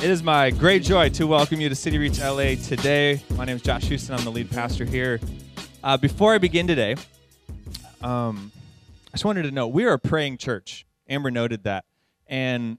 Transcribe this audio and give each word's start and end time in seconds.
It 0.00 0.10
is 0.10 0.22
my 0.22 0.50
great 0.50 0.84
joy 0.84 1.08
to 1.10 1.26
welcome 1.26 1.60
you 1.60 1.68
to 1.68 1.74
City 1.74 1.98
Reach 1.98 2.20
LA 2.20 2.54
today. 2.54 3.20
My 3.34 3.44
name 3.44 3.56
is 3.56 3.62
Josh 3.62 3.82
Houston. 3.86 4.14
I'm 4.14 4.22
the 4.22 4.30
lead 4.30 4.48
pastor 4.48 4.84
here. 4.84 5.18
Uh, 5.82 5.96
before 5.96 6.32
I 6.32 6.38
begin 6.38 6.68
today, 6.68 6.94
um, 8.00 8.52
I 9.08 9.14
just 9.14 9.24
wanted 9.24 9.42
to 9.42 9.50
know 9.50 9.66
we 9.66 9.84
are 9.86 9.94
a 9.94 9.98
praying 9.98 10.38
church. 10.38 10.86
Amber 11.08 11.32
noted 11.32 11.64
that, 11.64 11.84
and 12.28 12.78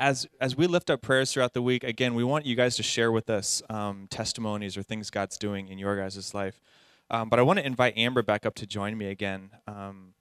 as 0.00 0.26
as 0.40 0.56
we 0.56 0.66
lift 0.66 0.90
up 0.90 1.00
prayers 1.00 1.32
throughout 1.32 1.54
the 1.54 1.62
week, 1.62 1.84
again, 1.84 2.14
we 2.14 2.24
want 2.24 2.44
you 2.44 2.56
guys 2.56 2.74
to 2.74 2.82
share 2.82 3.12
with 3.12 3.30
us 3.30 3.62
um, 3.70 4.08
testimonies 4.10 4.76
or 4.76 4.82
things 4.82 5.10
God's 5.10 5.38
doing 5.38 5.68
in 5.68 5.78
your 5.78 5.96
guys' 5.96 6.34
life. 6.34 6.60
Um, 7.08 7.28
but 7.28 7.38
I 7.38 7.42
want 7.42 7.60
to 7.60 7.64
invite 7.64 7.96
Amber 7.96 8.22
back 8.22 8.44
up 8.44 8.56
to 8.56 8.66
join 8.66 8.98
me 8.98 9.06
again. 9.06 9.50
Um, 9.68 10.12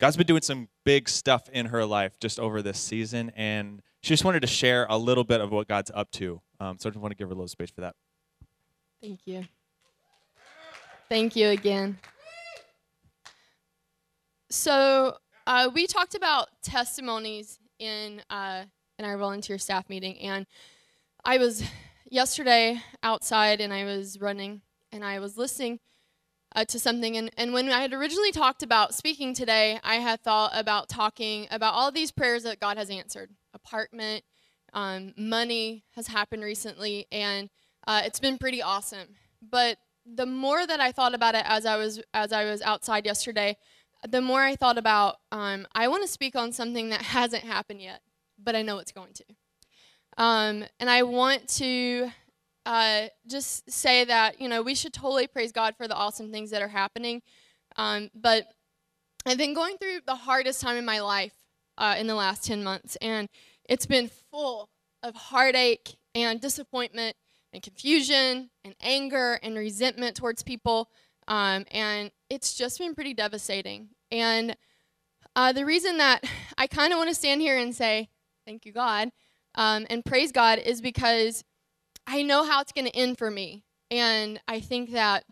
God's 0.00 0.16
been 0.16 0.26
doing 0.26 0.40
some 0.40 0.68
big 0.84 1.10
stuff 1.10 1.48
in 1.50 1.66
her 1.66 1.84
life 1.84 2.18
just 2.18 2.40
over 2.40 2.62
this 2.62 2.80
season, 2.80 3.30
and 3.36 3.82
she 4.02 4.08
just 4.08 4.24
wanted 4.24 4.40
to 4.40 4.46
share 4.46 4.86
a 4.88 4.96
little 4.96 5.24
bit 5.24 5.42
of 5.42 5.52
what 5.52 5.68
God's 5.68 5.90
up 5.94 6.10
to. 6.12 6.40
Um, 6.58 6.78
so 6.78 6.88
I 6.88 6.90
just 6.90 7.00
want 7.00 7.12
to 7.12 7.16
give 7.16 7.28
her 7.28 7.32
a 7.32 7.36
little 7.36 7.48
space 7.48 7.70
for 7.70 7.82
that. 7.82 7.94
Thank 9.02 9.20
you. 9.26 9.44
Thank 11.10 11.36
you 11.36 11.48
again. 11.48 11.98
So 14.48 15.18
uh, 15.46 15.68
we 15.74 15.86
talked 15.86 16.14
about 16.14 16.48
testimonies 16.62 17.58
in 17.78 18.22
uh, 18.30 18.64
in 18.98 19.04
our 19.04 19.18
volunteer 19.18 19.58
staff 19.58 19.88
meeting, 19.90 20.18
and 20.20 20.46
I 21.26 21.36
was 21.36 21.62
yesterday 22.10 22.80
outside 23.02 23.60
and 23.60 23.72
I 23.72 23.84
was 23.84 24.18
running 24.20 24.62
and 24.92 25.04
I 25.04 25.20
was 25.20 25.36
listening 25.36 25.78
uh, 26.54 26.64
to 26.66 26.78
something. 26.78 27.16
And, 27.16 27.30
and 27.36 27.52
when 27.52 27.70
I 27.70 27.80
had 27.80 27.92
originally 27.92 28.32
talked 28.32 28.62
about 28.62 28.94
speaking 28.94 29.34
today, 29.34 29.78
I 29.84 29.96
had 29.96 30.20
thought 30.22 30.52
about 30.54 30.88
talking 30.88 31.46
about 31.50 31.74
all 31.74 31.90
these 31.92 32.10
prayers 32.10 32.42
that 32.42 32.60
God 32.60 32.76
has 32.76 32.90
answered 32.90 33.30
apartment, 33.54 34.24
um, 34.72 35.12
money 35.16 35.84
has 35.94 36.08
happened 36.08 36.44
recently, 36.44 37.06
and 37.10 37.50
uh, 37.86 38.02
it's 38.04 38.20
been 38.20 38.38
pretty 38.38 38.62
awesome. 38.62 39.16
But 39.42 39.78
the 40.06 40.26
more 40.26 40.66
that 40.66 40.80
I 40.80 40.92
thought 40.92 41.14
about 41.14 41.34
it 41.34 41.44
as 41.46 41.66
I 41.66 41.76
was 41.76 42.00
as 42.14 42.32
I 42.32 42.44
was 42.44 42.62
outside 42.62 43.06
yesterday, 43.06 43.56
the 44.08 44.20
more 44.20 44.42
I 44.42 44.56
thought 44.56 44.78
about 44.78 45.16
um, 45.32 45.66
I 45.74 45.88
want 45.88 46.02
to 46.02 46.08
speak 46.08 46.36
on 46.36 46.52
something 46.52 46.90
that 46.90 47.02
hasn't 47.16 47.44
happened 47.44 47.82
yet, 47.82 48.00
but 48.42 48.56
I 48.56 48.62
know 48.62 48.78
it's 48.78 48.92
going 48.92 49.12
to. 49.14 49.24
Um, 50.16 50.64
and 50.78 50.90
I 50.90 51.02
want 51.02 51.48
to 51.56 52.10
uh, 52.66 53.06
just 53.26 53.70
say 53.70 54.04
that 54.04 54.40
you 54.40 54.48
know 54.48 54.62
we 54.62 54.74
should 54.74 54.92
totally 54.92 55.26
praise 55.26 55.52
God 55.52 55.74
for 55.76 55.88
the 55.88 55.94
awesome 55.94 56.30
things 56.30 56.50
that 56.50 56.62
are 56.62 56.68
happening. 56.68 57.22
Um, 57.76 58.10
but 58.14 58.46
I've 59.26 59.38
been 59.38 59.54
going 59.54 59.76
through 59.78 60.00
the 60.06 60.14
hardest 60.14 60.60
time 60.60 60.76
in 60.76 60.84
my 60.84 61.00
life 61.00 61.32
uh, 61.78 61.96
in 61.98 62.06
the 62.06 62.14
last 62.14 62.44
ten 62.44 62.62
months, 62.62 62.96
and 63.00 63.28
it's 63.68 63.86
been 63.86 64.10
full 64.30 64.68
of 65.02 65.14
heartache 65.14 65.96
and 66.14 66.40
disappointment 66.40 67.16
and 67.52 67.62
confusion 67.62 68.50
and 68.64 68.74
anger 68.80 69.38
and 69.42 69.56
resentment 69.56 70.16
towards 70.16 70.42
people, 70.42 70.90
um, 71.28 71.64
and 71.70 72.10
it's 72.28 72.54
just 72.54 72.78
been 72.78 72.94
pretty 72.94 73.14
devastating. 73.14 73.88
And 74.12 74.56
uh, 75.34 75.52
the 75.52 75.64
reason 75.64 75.98
that 75.98 76.24
I 76.58 76.66
kind 76.66 76.92
of 76.92 76.98
want 76.98 77.08
to 77.08 77.14
stand 77.14 77.40
here 77.40 77.58
and 77.58 77.74
say 77.74 78.10
thank 78.46 78.66
you, 78.66 78.72
God, 78.72 79.10
um, 79.54 79.86
and 79.88 80.04
praise 80.04 80.30
God 80.30 80.58
is 80.58 80.80
because 80.80 81.42
I 82.12 82.22
know 82.22 82.42
how 82.42 82.60
it's 82.60 82.72
going 82.72 82.86
to 82.86 82.96
end 82.96 83.18
for 83.18 83.30
me. 83.30 83.62
And 83.88 84.40
I 84.48 84.58
think 84.58 84.90
that 84.90 85.24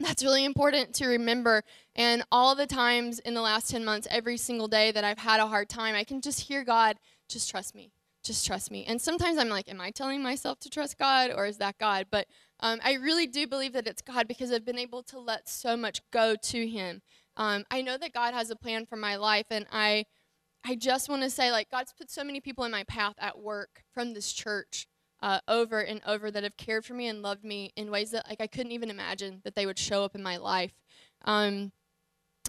that's 0.00 0.24
really 0.24 0.44
important 0.44 0.92
to 0.96 1.06
remember. 1.06 1.62
And 1.94 2.24
all 2.32 2.56
the 2.56 2.66
times 2.66 3.20
in 3.20 3.34
the 3.34 3.40
last 3.40 3.70
10 3.70 3.84
months, 3.84 4.08
every 4.10 4.36
single 4.36 4.66
day 4.66 4.90
that 4.90 5.04
I've 5.04 5.18
had 5.18 5.38
a 5.38 5.46
hard 5.46 5.68
time, 5.68 5.94
I 5.94 6.02
can 6.02 6.20
just 6.20 6.40
hear 6.40 6.64
God, 6.64 6.96
just 7.28 7.48
trust 7.48 7.76
me. 7.76 7.92
Just 8.24 8.44
trust 8.44 8.72
me. 8.72 8.84
And 8.86 9.00
sometimes 9.00 9.38
I'm 9.38 9.48
like, 9.48 9.70
am 9.70 9.80
I 9.80 9.92
telling 9.92 10.20
myself 10.20 10.58
to 10.60 10.68
trust 10.68 10.98
God 10.98 11.30
or 11.34 11.46
is 11.46 11.58
that 11.58 11.78
God? 11.78 12.06
But 12.10 12.26
um, 12.58 12.80
I 12.82 12.94
really 12.94 13.28
do 13.28 13.46
believe 13.46 13.72
that 13.74 13.86
it's 13.86 14.02
God 14.02 14.26
because 14.26 14.50
I've 14.50 14.66
been 14.66 14.78
able 14.78 15.04
to 15.04 15.18
let 15.20 15.48
so 15.48 15.76
much 15.76 16.00
go 16.10 16.34
to 16.34 16.68
Him. 16.68 17.02
Um, 17.36 17.64
I 17.70 17.82
know 17.82 17.96
that 17.96 18.12
God 18.12 18.34
has 18.34 18.50
a 18.50 18.56
plan 18.56 18.84
for 18.84 18.96
my 18.96 19.16
life, 19.16 19.46
and 19.50 19.64
I, 19.72 20.04
I 20.66 20.74
just 20.74 21.08
want 21.08 21.22
to 21.22 21.30
say, 21.30 21.50
like, 21.50 21.70
God's 21.70 21.94
put 21.96 22.10
so 22.10 22.24
many 22.24 22.40
people 22.40 22.64
in 22.64 22.70
my 22.72 22.84
path 22.84 23.14
at 23.18 23.38
work 23.38 23.84
from 23.94 24.12
this 24.12 24.32
church 24.32 24.86
uh, 25.22 25.40
over 25.48 25.80
and 25.80 26.00
over 26.06 26.30
that 26.30 26.42
have 26.42 26.56
cared 26.56 26.84
for 26.84 26.94
me 26.94 27.08
and 27.08 27.22
loved 27.22 27.44
me 27.44 27.72
in 27.76 27.90
ways 27.90 28.10
that 28.12 28.28
like 28.28 28.40
I 28.40 28.46
couldn't 28.46 28.72
even 28.72 28.90
imagine 28.90 29.40
that 29.44 29.54
they 29.54 29.66
would 29.66 29.78
show 29.78 30.04
up 30.04 30.14
in 30.14 30.22
my 30.22 30.36
life. 30.36 30.72
Um, 31.24 31.72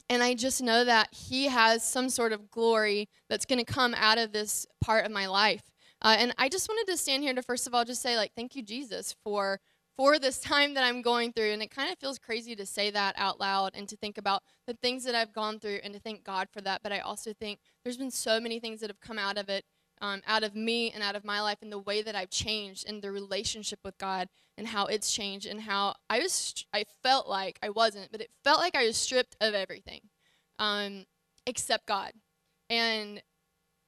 and 0.10 0.24
I 0.24 0.34
just 0.34 0.62
know 0.62 0.84
that 0.84 1.10
He 1.14 1.46
has 1.48 1.84
some 1.84 2.10
sort 2.10 2.34
of 2.34 2.52
glory 2.52 3.10
that's 3.30 3.46
going 3.46 3.64
to 3.64 3.74
come 3.74 3.94
out 3.96 4.18
of 4.18 4.32
this 4.32 4.66
part 4.82 5.06
of 5.06 5.12
my 5.12 5.28
life. 5.28 5.64
Uh, 6.02 6.16
and 6.18 6.34
I 6.38 6.50
just 6.50 6.68
wanted 6.68 6.90
to 6.92 6.98
stand 6.98 7.24
here 7.24 7.34
to 7.34 7.44
first 7.44 7.68
of 7.68 7.74
all 7.74 7.86
just 7.86 8.02
say 8.02 8.18
like 8.18 8.32
thank 8.36 8.56
you 8.56 8.64
Jesus 8.64 9.16
for 9.24 9.60
for 9.98 10.18
this 10.18 10.40
time 10.40 10.74
that 10.74 10.84
I'm 10.84 11.02
going 11.02 11.34
through. 11.34 11.52
And 11.52 11.62
it 11.62 11.70
kind 11.70 11.92
of 11.92 12.00
feels 12.00 12.18
crazy 12.18 12.56
to 12.56 12.66
say 12.66 12.90
that 12.92 13.16
out 13.18 13.40
loud 13.40 13.72
and 13.76 13.88
to 13.90 13.98
think 13.98 14.18
about 14.18 14.44
the 14.66 14.74
things 14.74 15.04
that 15.04 15.16
I've 15.16 15.34
gone 15.34 15.60
through 15.60 15.80
and 15.84 15.94
to 15.94 16.00
thank 16.00 16.24
God 16.24 16.48
for 16.52 16.62
that. 16.62 16.82
But 16.84 16.92
I 16.92 17.00
also 17.00 17.34
think 17.34 17.60
there's 17.84 17.98
been 17.98 18.12
so 18.12 18.40
many 18.40 18.60
things 18.60 18.80
that 18.80 18.90
have 18.90 19.00
come 19.00 19.20
out 19.20 19.38
of 19.38 19.50
it 19.50 19.66
um, 20.02 20.22
out 20.28 20.44
of 20.44 20.56
me 20.56 20.92
and 20.92 21.04
out 21.04 21.16
of 21.16 21.24
my 21.24 21.42
life 21.42 21.60
and 21.62 21.72
the 21.72 21.80
way 21.80 22.02
that 22.02 22.16
I've 22.16 22.32
changed 22.32 22.88
and 22.88 23.02
the 23.02 23.12
relationship 23.12 23.80
with 23.84 23.98
God 23.98 24.28
and 24.58 24.68
how 24.68 24.88
it's 24.88 25.14
changed 25.14 25.46
and 25.46 25.62
how 25.62 25.96
I 26.10 26.20
was 26.20 26.66
I 26.74 26.86
felt 27.04 27.30
like 27.30 27.60
I 27.64 27.70
wasn't, 27.70 28.12
but 28.12 28.22
it 28.22 28.32
felt 28.44 28.60
like 28.60 28.76
I 28.76 28.86
was 28.86 28.98
stripped 28.98 29.36
of 29.40 29.54
everything 29.54 30.02
um, 30.60 31.06
except 31.46 31.88
God, 31.88 32.14
and 32.70 33.22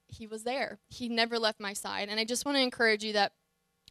He 0.08 0.26
was 0.26 0.44
there. 0.44 0.78
He 0.88 1.08
never 1.08 1.38
left 1.38 1.60
my 1.60 1.72
side, 1.72 2.08
and 2.08 2.20
I 2.20 2.24
just 2.24 2.44
want 2.46 2.56
to 2.56 2.62
encourage 2.62 3.04
you 3.04 3.12
that 3.14 3.32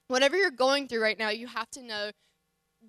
whatever 0.07 0.37
you're 0.37 0.51
going 0.51 0.87
through 0.87 1.01
right 1.01 1.19
now, 1.19 1.29
you 1.29 1.47
have 1.47 1.69
to 1.71 1.83
know 1.83 2.11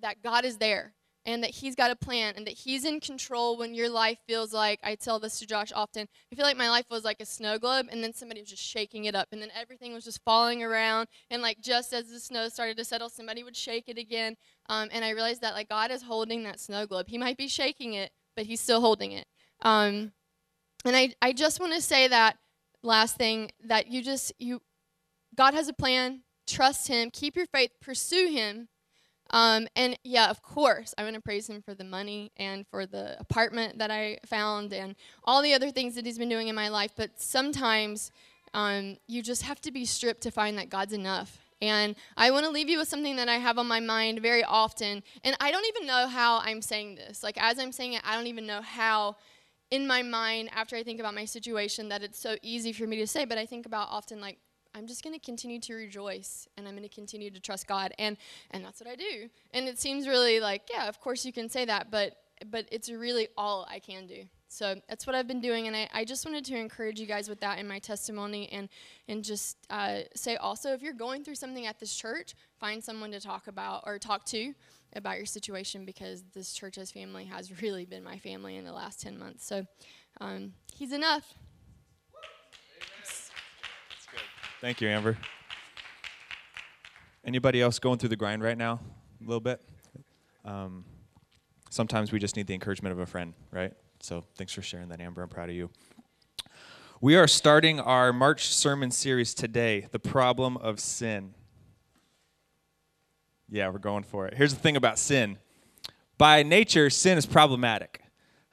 that 0.01 0.21
God 0.21 0.45
is 0.45 0.57
there 0.57 0.93
and 1.25 1.43
that 1.43 1.49
he's 1.49 1.75
got 1.75 1.91
a 1.91 1.95
plan 1.95 2.33
and 2.37 2.45
that 2.45 2.53
he's 2.53 2.85
in 2.85 2.99
control 2.99 3.57
when 3.57 3.73
your 3.73 3.89
life 3.89 4.19
feels 4.27 4.53
like 4.53 4.79
I 4.83 4.95
tell 4.95 5.19
this 5.19 5.39
to 5.39 5.47
Josh 5.47 5.71
often. 5.73 6.07
I 6.31 6.35
feel 6.35 6.45
like 6.45 6.57
my 6.57 6.69
life 6.69 6.85
was 6.89 7.03
like 7.03 7.19
a 7.19 7.25
snow 7.25 7.57
globe 7.57 7.87
and 7.91 8.03
then 8.03 8.13
somebody 8.13 8.41
was 8.41 8.49
just 8.49 8.63
shaking 8.63 9.05
it 9.05 9.15
up 9.15 9.29
and 9.31 9.41
then 9.41 9.49
everything 9.59 9.93
was 9.93 10.03
just 10.03 10.23
falling 10.23 10.63
around 10.63 11.07
and 11.31 11.41
like 11.41 11.59
just 11.61 11.93
as 11.93 12.09
the 12.09 12.19
snow 12.19 12.47
started 12.49 12.77
to 12.77 12.85
settle, 12.85 13.09
somebody 13.09 13.43
would 13.43 13.55
shake 13.55 13.85
it 13.87 13.97
again. 13.97 14.35
Um, 14.69 14.89
and 14.91 15.03
I 15.03 15.11
realized 15.11 15.41
that 15.41 15.55
like 15.55 15.69
God 15.69 15.91
is 15.91 16.03
holding 16.03 16.43
that 16.43 16.59
snow 16.59 16.85
globe. 16.85 17.07
He 17.09 17.17
might 17.17 17.37
be 17.37 17.47
shaking 17.47 17.93
it, 17.93 18.11
but 18.35 18.45
he's 18.45 18.61
still 18.61 18.81
holding 18.81 19.11
it. 19.11 19.25
Um, 19.61 20.11
and 20.85 20.95
I, 20.95 21.13
I 21.21 21.33
just 21.33 21.59
want 21.59 21.73
to 21.73 21.81
say 21.81 22.07
that 22.07 22.37
last 22.83 23.17
thing 23.17 23.51
that 23.63 23.87
you 23.87 24.03
just 24.03 24.31
you 24.37 24.61
God 25.35 25.53
has 25.55 25.67
a 25.67 25.73
plan. 25.73 26.21
Trust 26.47 26.87
him, 26.87 27.09
keep 27.09 27.35
your 27.35 27.47
faith, 27.47 27.71
pursue 27.81 28.27
him 28.27 28.67
um, 29.35 29.67
and 29.75 29.99
yeah, 30.05 30.29
of 30.29 30.41
course, 30.41 30.95
I 30.97 31.03
want 31.03 31.15
to 31.15 31.21
praise 31.21 31.49
him 31.49 31.61
for 31.61 31.73
the 31.73 31.83
money 31.83 32.31
and 32.37 32.65
for 32.65 32.85
the 32.85 33.19
apartment 33.19 33.79
that 33.79 33.91
I 33.91 34.19
found 34.25 34.71
and 34.71 34.95
all 35.25 35.41
the 35.41 35.53
other 35.53 35.71
things 35.71 35.95
that 35.95 36.05
he's 36.05 36.17
been 36.17 36.29
doing 36.29 36.47
in 36.47 36.55
my 36.55 36.69
life. 36.69 36.91
But 36.95 37.19
sometimes 37.21 38.13
um, 38.53 38.95
you 39.07 39.21
just 39.21 39.41
have 39.41 39.59
to 39.61 39.73
be 39.73 39.83
stripped 39.83 40.21
to 40.21 40.31
find 40.31 40.57
that 40.57 40.69
God's 40.69 40.93
enough. 40.93 41.37
And 41.61 41.97
I 42.15 42.31
want 42.31 42.45
to 42.45 42.49
leave 42.49 42.69
you 42.69 42.77
with 42.77 42.87
something 42.87 43.17
that 43.17 43.27
I 43.27 43.35
have 43.35 43.57
on 43.57 43.67
my 43.67 43.81
mind 43.81 44.21
very 44.21 44.45
often. 44.45 45.03
And 45.25 45.35
I 45.41 45.51
don't 45.51 45.65
even 45.67 45.85
know 45.85 46.07
how 46.07 46.39
I'm 46.39 46.61
saying 46.61 46.95
this. 46.95 47.21
Like, 47.21 47.37
as 47.37 47.59
I'm 47.59 47.73
saying 47.73 47.91
it, 47.91 48.03
I 48.05 48.15
don't 48.15 48.27
even 48.27 48.47
know 48.47 48.61
how 48.61 49.17
in 49.69 49.85
my 49.85 50.01
mind, 50.01 50.49
after 50.55 50.77
I 50.77 50.83
think 50.83 51.01
about 51.01 51.13
my 51.13 51.25
situation, 51.25 51.89
that 51.89 52.03
it's 52.03 52.19
so 52.19 52.37
easy 52.41 52.71
for 52.71 52.87
me 52.87 52.95
to 52.99 53.07
say. 53.07 53.25
But 53.25 53.37
I 53.37 53.45
think 53.45 53.65
about 53.65 53.89
often, 53.89 54.21
like, 54.21 54.37
I'm 54.75 54.87
just 54.87 55.03
going 55.03 55.17
to 55.17 55.25
continue 55.25 55.59
to 55.61 55.73
rejoice 55.73 56.47
and 56.57 56.67
I'm 56.67 56.75
going 56.75 56.87
to 56.87 56.93
continue 56.93 57.31
to 57.31 57.39
trust 57.39 57.65
God 57.67 57.93
and 57.97 58.17
and 58.51 58.63
that's 58.63 58.81
what 58.81 58.89
I 58.89 58.95
do. 58.95 59.29
And 59.53 59.67
it 59.67 59.79
seems 59.79 60.07
really 60.07 60.39
like, 60.39 60.63
yeah, 60.69 60.87
of 60.87 60.99
course 60.99 61.25
you 61.25 61.31
can 61.31 61.49
say 61.49 61.65
that, 61.65 61.89
but 61.89 62.17
but 62.51 62.65
it's 62.71 62.89
really 62.89 63.29
all 63.37 63.65
I 63.69 63.79
can 63.79 64.07
do. 64.07 64.23
So 64.47 64.75
that's 64.87 65.07
what 65.07 65.15
I've 65.15 65.27
been 65.27 65.41
doing, 65.41 65.67
and 65.67 65.75
I, 65.75 65.89
I 65.93 66.05
just 66.05 66.25
wanted 66.25 66.45
to 66.45 66.55
encourage 66.55 66.99
you 66.99 67.07
guys 67.07 67.27
with 67.27 67.41
that 67.41 67.59
in 67.59 67.67
my 67.67 67.79
testimony, 67.79 68.47
and 68.51 68.69
and 69.07 69.23
just 69.23 69.57
uh, 69.69 69.99
say 70.15 70.37
also 70.37 70.73
if 70.73 70.81
you're 70.81 70.93
going 70.93 71.23
through 71.23 71.35
something 71.35 71.65
at 71.65 71.79
this 71.79 71.93
church, 71.95 72.35
find 72.59 72.83
someone 72.83 73.11
to 73.11 73.19
talk 73.19 73.47
about 73.47 73.83
or 73.85 73.99
talk 73.99 74.23
to 74.25 74.53
about 74.93 75.17
your 75.17 75.25
situation 75.25 75.83
because 75.83 76.23
this 76.33 76.53
church 76.53 76.77
as 76.77 76.91
family 76.91 77.25
has 77.25 77.61
really 77.61 77.85
been 77.85 78.03
my 78.03 78.17
family 78.17 78.55
in 78.55 78.63
the 78.63 78.71
last 78.71 79.01
ten 79.01 79.17
months. 79.17 79.45
So 79.45 79.65
um, 80.21 80.53
he's 80.73 80.93
enough. 80.93 81.33
Thank 84.61 84.79
you, 84.79 84.87
Amber. 84.87 85.17
Anybody 87.25 87.61
else 87.61 87.77
going 87.77 87.99
through 87.99 88.09
the 88.09 88.15
grind 88.15 88.41
right 88.41 88.57
now? 88.57 88.79
A 89.21 89.27
little 89.27 89.41
bit? 89.41 89.61
Um, 90.45 90.85
sometimes 91.69 92.13
we 92.13 92.19
just 92.19 92.37
need 92.37 92.47
the 92.47 92.53
encouragement 92.53 92.93
of 92.93 92.99
a 92.99 93.05
friend, 93.05 93.33
right? 93.51 93.73
So 93.99 94.23
thanks 94.37 94.53
for 94.53 94.61
sharing 94.61 94.87
that, 94.89 95.01
Amber. 95.01 95.21
I'm 95.21 95.29
proud 95.29 95.49
of 95.49 95.55
you. 95.55 95.69
We 97.01 97.17
are 97.17 97.27
starting 97.27 97.81
our 97.81 98.13
March 98.13 98.47
sermon 98.47 98.91
series 98.91 99.33
today 99.33 99.87
The 99.91 99.99
Problem 99.99 100.55
of 100.57 100.79
Sin. 100.79 101.33
Yeah, 103.49 103.67
we're 103.69 103.79
going 103.79 104.03
for 104.03 104.25
it. 104.25 104.35
Here's 104.35 104.53
the 104.53 104.59
thing 104.59 104.77
about 104.77 104.97
sin 104.97 105.37
by 106.17 106.43
nature, 106.43 106.89
sin 106.89 107.17
is 107.17 107.25
problematic. 107.25 108.04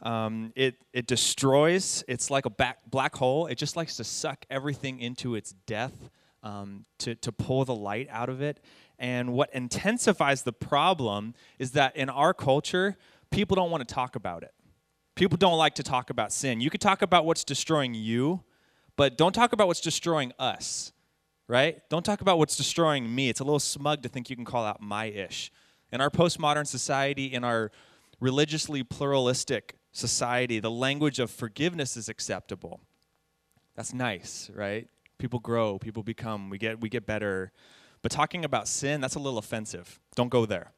Um, 0.02 0.52
it, 0.56 0.76
it 0.92 1.06
destroys, 1.06 2.02
it's 2.08 2.30
like 2.30 2.44
a 2.44 2.50
back, 2.50 2.78
black 2.90 3.14
hole. 3.14 3.46
It 3.46 3.56
just 3.56 3.76
likes 3.76 3.96
to 3.96 4.04
suck 4.04 4.44
everything 4.50 5.00
into 5.00 5.34
its 5.36 5.54
death. 5.66 6.10
um, 6.42 6.84
to, 6.98 7.14
to 7.16 7.32
pull 7.32 7.64
the 7.64 7.74
light 7.74 8.08
out 8.10 8.28
of 8.28 8.42
it. 8.42 8.60
And 8.98 9.32
what 9.32 9.52
intensifies 9.54 10.42
the 10.42 10.52
problem 10.52 11.34
is 11.58 11.72
that 11.72 11.96
in 11.96 12.08
our 12.08 12.34
culture, 12.34 12.96
people 13.30 13.54
don't 13.54 13.70
want 13.70 13.86
to 13.86 13.94
talk 13.94 14.16
about 14.16 14.42
it. 14.42 14.52
People 15.14 15.36
don't 15.36 15.58
like 15.58 15.74
to 15.76 15.82
talk 15.82 16.10
about 16.10 16.32
sin. 16.32 16.60
You 16.60 16.70
could 16.70 16.80
talk 16.80 17.02
about 17.02 17.24
what's 17.24 17.44
destroying 17.44 17.94
you, 17.94 18.42
but 18.96 19.18
don't 19.18 19.32
talk 19.32 19.52
about 19.52 19.66
what's 19.66 19.80
destroying 19.80 20.32
us, 20.38 20.92
right? 21.48 21.78
Don't 21.90 22.04
talk 22.04 22.20
about 22.20 22.38
what's 22.38 22.56
destroying 22.56 23.14
me. 23.14 23.28
It's 23.28 23.40
a 23.40 23.44
little 23.44 23.60
smug 23.60 24.02
to 24.02 24.08
think 24.08 24.30
you 24.30 24.36
can 24.36 24.44
call 24.44 24.64
out 24.64 24.80
my 24.80 25.06
ish. 25.06 25.50
In 25.92 26.00
our 26.00 26.10
postmodern 26.10 26.66
society, 26.66 27.26
in 27.26 27.44
our 27.44 27.70
religiously 28.20 28.82
pluralistic 28.82 29.76
society, 29.92 30.58
the 30.58 30.70
language 30.70 31.18
of 31.18 31.30
forgiveness 31.30 31.96
is 31.96 32.08
acceptable. 32.08 32.80
That's 33.76 33.94
nice, 33.94 34.50
right? 34.54 34.88
People 35.18 35.38
grow, 35.38 35.78
people 35.78 36.02
become, 36.02 36.50
we 36.50 36.58
get 36.58 36.80
we 36.80 36.88
get 36.88 37.06
better. 37.06 37.52
But 38.02 38.10
talking 38.10 38.44
about 38.44 38.66
sin, 38.66 39.00
that's 39.00 39.14
a 39.14 39.20
little 39.20 39.38
offensive. 39.38 40.00
Don't 40.16 40.28
go 40.28 40.44
there. 40.44 40.72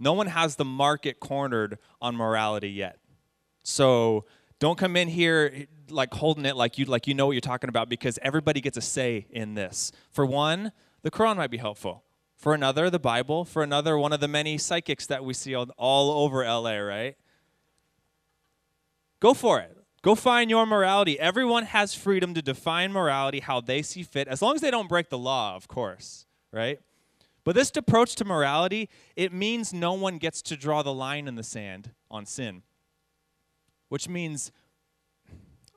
No 0.00 0.12
one 0.12 0.26
has 0.26 0.56
the 0.56 0.64
market 0.64 1.20
cornered 1.20 1.78
on 2.02 2.16
morality 2.16 2.70
yet. 2.70 2.98
So 3.62 4.24
don't 4.58 4.76
come 4.76 4.96
in 4.96 5.08
here 5.08 5.66
like 5.88 6.12
holding 6.12 6.44
it 6.46 6.56
like 6.56 6.78
you 6.78 6.86
like 6.86 7.06
you 7.06 7.14
know 7.14 7.26
what 7.26 7.32
you're 7.32 7.40
talking 7.40 7.68
about 7.68 7.88
because 7.88 8.18
everybody 8.22 8.60
gets 8.60 8.76
a 8.76 8.80
say 8.80 9.26
in 9.30 9.54
this. 9.54 9.92
For 10.10 10.26
one, 10.26 10.72
the 11.02 11.10
Quran 11.10 11.36
might 11.36 11.50
be 11.50 11.58
helpful. 11.58 12.02
For 12.36 12.54
another, 12.54 12.90
the 12.90 12.98
Bible. 12.98 13.44
For 13.44 13.62
another, 13.62 13.96
one 13.96 14.12
of 14.12 14.20
the 14.20 14.28
many 14.28 14.58
psychics 14.58 15.06
that 15.06 15.24
we 15.24 15.32
see 15.32 15.54
all, 15.54 15.68
all 15.78 16.24
over 16.24 16.44
LA, 16.44 16.76
right? 16.76 17.16
Go 19.24 19.32
for 19.32 19.58
it. 19.58 19.74
Go 20.02 20.14
find 20.14 20.50
your 20.50 20.66
morality. 20.66 21.18
Everyone 21.18 21.64
has 21.64 21.94
freedom 21.94 22.34
to 22.34 22.42
define 22.42 22.92
morality 22.92 23.40
how 23.40 23.58
they 23.58 23.80
see 23.80 24.02
fit, 24.02 24.28
as 24.28 24.42
long 24.42 24.54
as 24.54 24.60
they 24.60 24.70
don't 24.70 24.86
break 24.86 25.08
the 25.08 25.16
law, 25.16 25.56
of 25.56 25.66
course, 25.66 26.26
right? 26.52 26.78
But 27.42 27.54
this 27.54 27.74
approach 27.74 28.16
to 28.16 28.26
morality, 28.26 28.90
it 29.16 29.32
means 29.32 29.72
no 29.72 29.94
one 29.94 30.18
gets 30.18 30.42
to 30.42 30.58
draw 30.58 30.82
the 30.82 30.92
line 30.92 31.26
in 31.26 31.36
the 31.36 31.42
sand 31.42 31.92
on 32.10 32.26
sin. 32.26 32.64
Which 33.88 34.10
means 34.10 34.52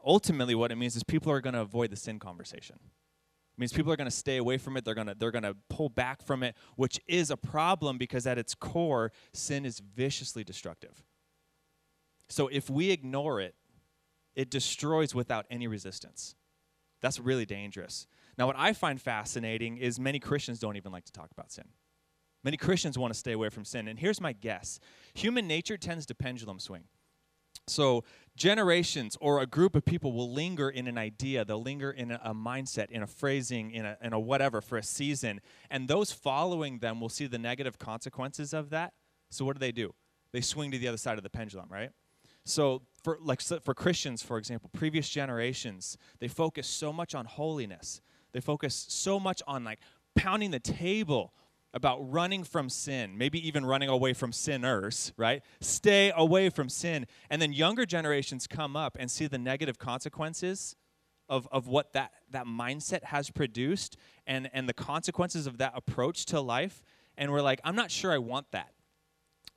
ultimately 0.06 0.54
what 0.54 0.74
it 0.74 0.76
means 0.76 0.98
is 0.98 1.04
people 1.04 1.32
are 1.32 1.40
going 1.40 1.56
to 1.56 1.62
avoid 1.62 1.90
the 1.90 1.96
sin 1.96 2.20
conversation. 2.20 2.76
It 2.82 3.60
means 3.60 3.72
people 3.72 3.94
are 3.94 3.98
going 3.98 4.10
to 4.10 4.12
stay 4.12 4.36
away 4.36 4.58
from 4.58 4.76
it. 4.76 4.84
They're 4.84 4.94
going 4.94 5.08
to 5.08 5.16
they're 5.18 5.32
going 5.32 5.44
to 5.44 5.56
pull 5.70 5.88
back 5.88 6.22
from 6.22 6.44
it, 6.44 6.54
which 6.76 7.00
is 7.08 7.32
a 7.32 7.38
problem 7.38 7.98
because 7.98 8.28
at 8.28 8.38
its 8.38 8.56
core, 8.56 9.14
sin 9.32 9.66
is 9.66 9.80
viciously 9.80 10.44
destructive. 10.44 11.02
So 12.30 12.48
if 12.48 12.70
we 12.70 12.92
ignore 12.92 13.40
it, 13.40 13.56
it 14.36 14.50
destroys 14.50 15.16
without 15.16 15.46
any 15.50 15.68
resistance. 15.68 16.36
That's 17.02 17.20
really 17.20 17.46
dangerous. 17.46 18.08
Now, 18.38 18.48
what 18.48 18.56
I 18.58 18.74
find 18.74 19.02
fascinating 19.02 19.78
is 19.78 20.00
many 20.00 20.20
Christians 20.20 20.60
don't 20.60 20.78
even 20.78 20.92
like 20.92 21.06
to 21.06 21.12
talk 21.12 21.32
about 21.32 21.52
sin. 21.52 21.66
Many 22.44 22.58
Christians 22.58 22.98
want 22.98 23.14
to 23.14 23.20
stay 23.20 23.32
away 23.32 23.50
from 23.50 23.66
sin. 23.66 23.88
And 23.88 23.98
here's 23.98 24.22
my 24.22 24.34
guess 24.34 24.80
human 25.14 25.48
nature 25.48 25.78
tends 25.78 26.06
to 26.08 26.16
pendulum 26.16 26.60
swing. 26.60 26.84
So, 27.68 28.06
generations 28.38 29.18
or 29.20 29.42
a 29.42 29.46
group 29.46 29.76
of 29.76 29.84
people 29.84 30.14
will 30.14 30.32
linger 30.32 30.70
in 30.70 30.88
an 30.88 30.98
idea, 30.98 31.44
they'll 31.44 31.62
linger 31.62 31.92
in 31.92 32.12
a, 32.12 32.34
mindset, 32.34 32.90
in 32.92 33.04
a 33.04 33.08
phrasing, 33.08 33.72
in 33.72 33.86
a, 33.86 33.98
in 34.02 34.14
a 34.14 34.20
whatever 34.20 34.62
for 34.62 34.78
a 34.78 34.84
season. 34.84 35.42
And 35.70 35.88
those 35.88 36.12
following 36.12 36.80
them 36.80 37.02
will 37.02 37.10
see 37.10 37.28
the 37.28 37.40
negative 37.40 37.78
consequences 37.78 38.54
of 38.54 38.70
that. 38.70 38.94
So, 39.32 39.44
what 39.44 39.56
do 39.56 39.60
they 39.60 39.74
do? 39.74 39.94
They 40.32 40.42
swing 40.42 40.72
to 40.72 40.78
the 40.78 40.88
other 40.88 40.98
side 40.98 41.18
of 41.18 41.24
the 41.24 41.30
pendulum, 41.30 41.68
right? 41.70 41.90
So 42.50 42.82
for 43.04 43.18
like 43.22 43.42
for 43.42 43.74
Christians, 43.74 44.22
for 44.24 44.38
example, 44.38 44.70
previous 44.74 45.10
generations, 45.10 45.98
they 46.20 46.28
focus 46.28 46.68
so 46.68 46.92
much 46.92 47.16
on 47.16 47.26
holiness. 47.26 48.02
They 48.32 48.42
focus 48.42 48.86
so 48.90 49.20
much 49.20 49.42
on 49.48 49.64
like 49.64 49.80
pounding 50.16 50.52
the 50.52 50.60
table 50.60 51.34
about 51.74 52.12
running 52.12 52.44
from 52.44 52.70
sin, 52.70 53.18
maybe 53.18 53.46
even 53.46 53.66
running 53.66 53.90
away 53.90 54.14
from 54.14 54.32
sinners, 54.32 55.14
right? 55.18 55.44
Stay 55.62 56.12
away 56.16 56.50
from 56.50 56.70
sin. 56.70 57.06
And 57.30 57.42
then 57.42 57.54
younger 57.54 57.86
generations 57.86 58.48
come 58.48 58.76
up 58.76 58.98
and 59.00 59.12
see 59.12 59.28
the 59.28 59.38
negative 59.38 59.78
consequences 59.78 60.76
of, 61.30 61.48
of 61.52 61.68
what 61.68 61.94
that, 61.94 62.14
that 62.32 62.46
mindset 62.46 63.04
has 63.06 63.30
produced 63.30 63.98
and, 64.26 64.50
and 64.54 64.68
the 64.68 64.74
consequences 64.74 65.46
of 65.46 65.58
that 65.58 65.74
approach 65.76 66.26
to 66.28 66.42
life. 66.42 66.82
And 67.18 67.32
we're 67.32 67.42
like, 67.42 67.60
I'm 67.64 67.76
not 67.76 67.92
sure 67.92 68.12
I 68.12 68.18
want 68.18 68.52
that. 68.52 68.72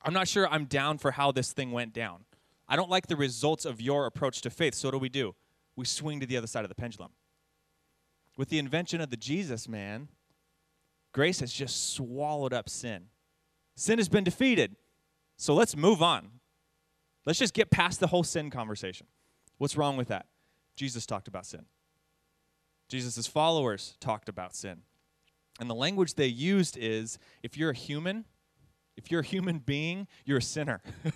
I'm 0.03 0.13
not 0.13 0.27
sure 0.27 0.47
I'm 0.47 0.65
down 0.65 0.97
for 0.97 1.11
how 1.11 1.31
this 1.31 1.53
thing 1.53 1.71
went 1.71 1.93
down. 1.93 2.25
I 2.71 2.77
don't 2.77 2.89
like 2.89 3.07
the 3.07 3.17
results 3.17 3.65
of 3.65 3.81
your 3.81 4.05
approach 4.05 4.39
to 4.43 4.49
faith. 4.49 4.75
So 4.75 4.87
what 4.87 4.93
do 4.93 4.99
we 4.99 5.09
do? 5.09 5.35
We 5.75 5.83
swing 5.83 6.21
to 6.21 6.25
the 6.25 6.37
other 6.37 6.47
side 6.47 6.63
of 6.63 6.69
the 6.69 6.75
pendulum. 6.75 7.11
With 8.37 8.47
the 8.47 8.59
invention 8.59 9.01
of 9.01 9.09
the 9.09 9.17
Jesus 9.17 9.67
man, 9.67 10.07
grace 11.11 11.41
has 11.41 11.51
just 11.51 11.93
swallowed 11.93 12.53
up 12.53 12.69
sin. 12.69 13.07
Sin 13.75 13.99
has 13.99 14.07
been 14.07 14.23
defeated. 14.23 14.77
So 15.35 15.53
let's 15.53 15.75
move 15.75 16.01
on. 16.01 16.29
Let's 17.25 17.39
just 17.39 17.53
get 17.53 17.71
past 17.71 17.99
the 17.99 18.07
whole 18.07 18.23
sin 18.23 18.49
conversation. 18.49 19.05
What's 19.57 19.75
wrong 19.75 19.97
with 19.97 20.07
that? 20.07 20.27
Jesus 20.77 21.05
talked 21.05 21.27
about 21.27 21.45
sin. 21.45 21.65
Jesus' 22.87 23.27
followers 23.27 23.97
talked 23.99 24.29
about 24.29 24.55
sin. 24.55 24.83
And 25.59 25.69
the 25.69 25.75
language 25.75 26.13
they 26.13 26.27
used 26.27 26.77
is 26.77 27.19
if 27.43 27.57
you're 27.57 27.71
a 27.71 27.75
human, 27.75 28.23
if 28.95 29.11
you're 29.11 29.19
a 29.19 29.25
human 29.25 29.59
being, 29.59 30.07
you're 30.23 30.37
a 30.37 30.41
sinner. 30.41 30.81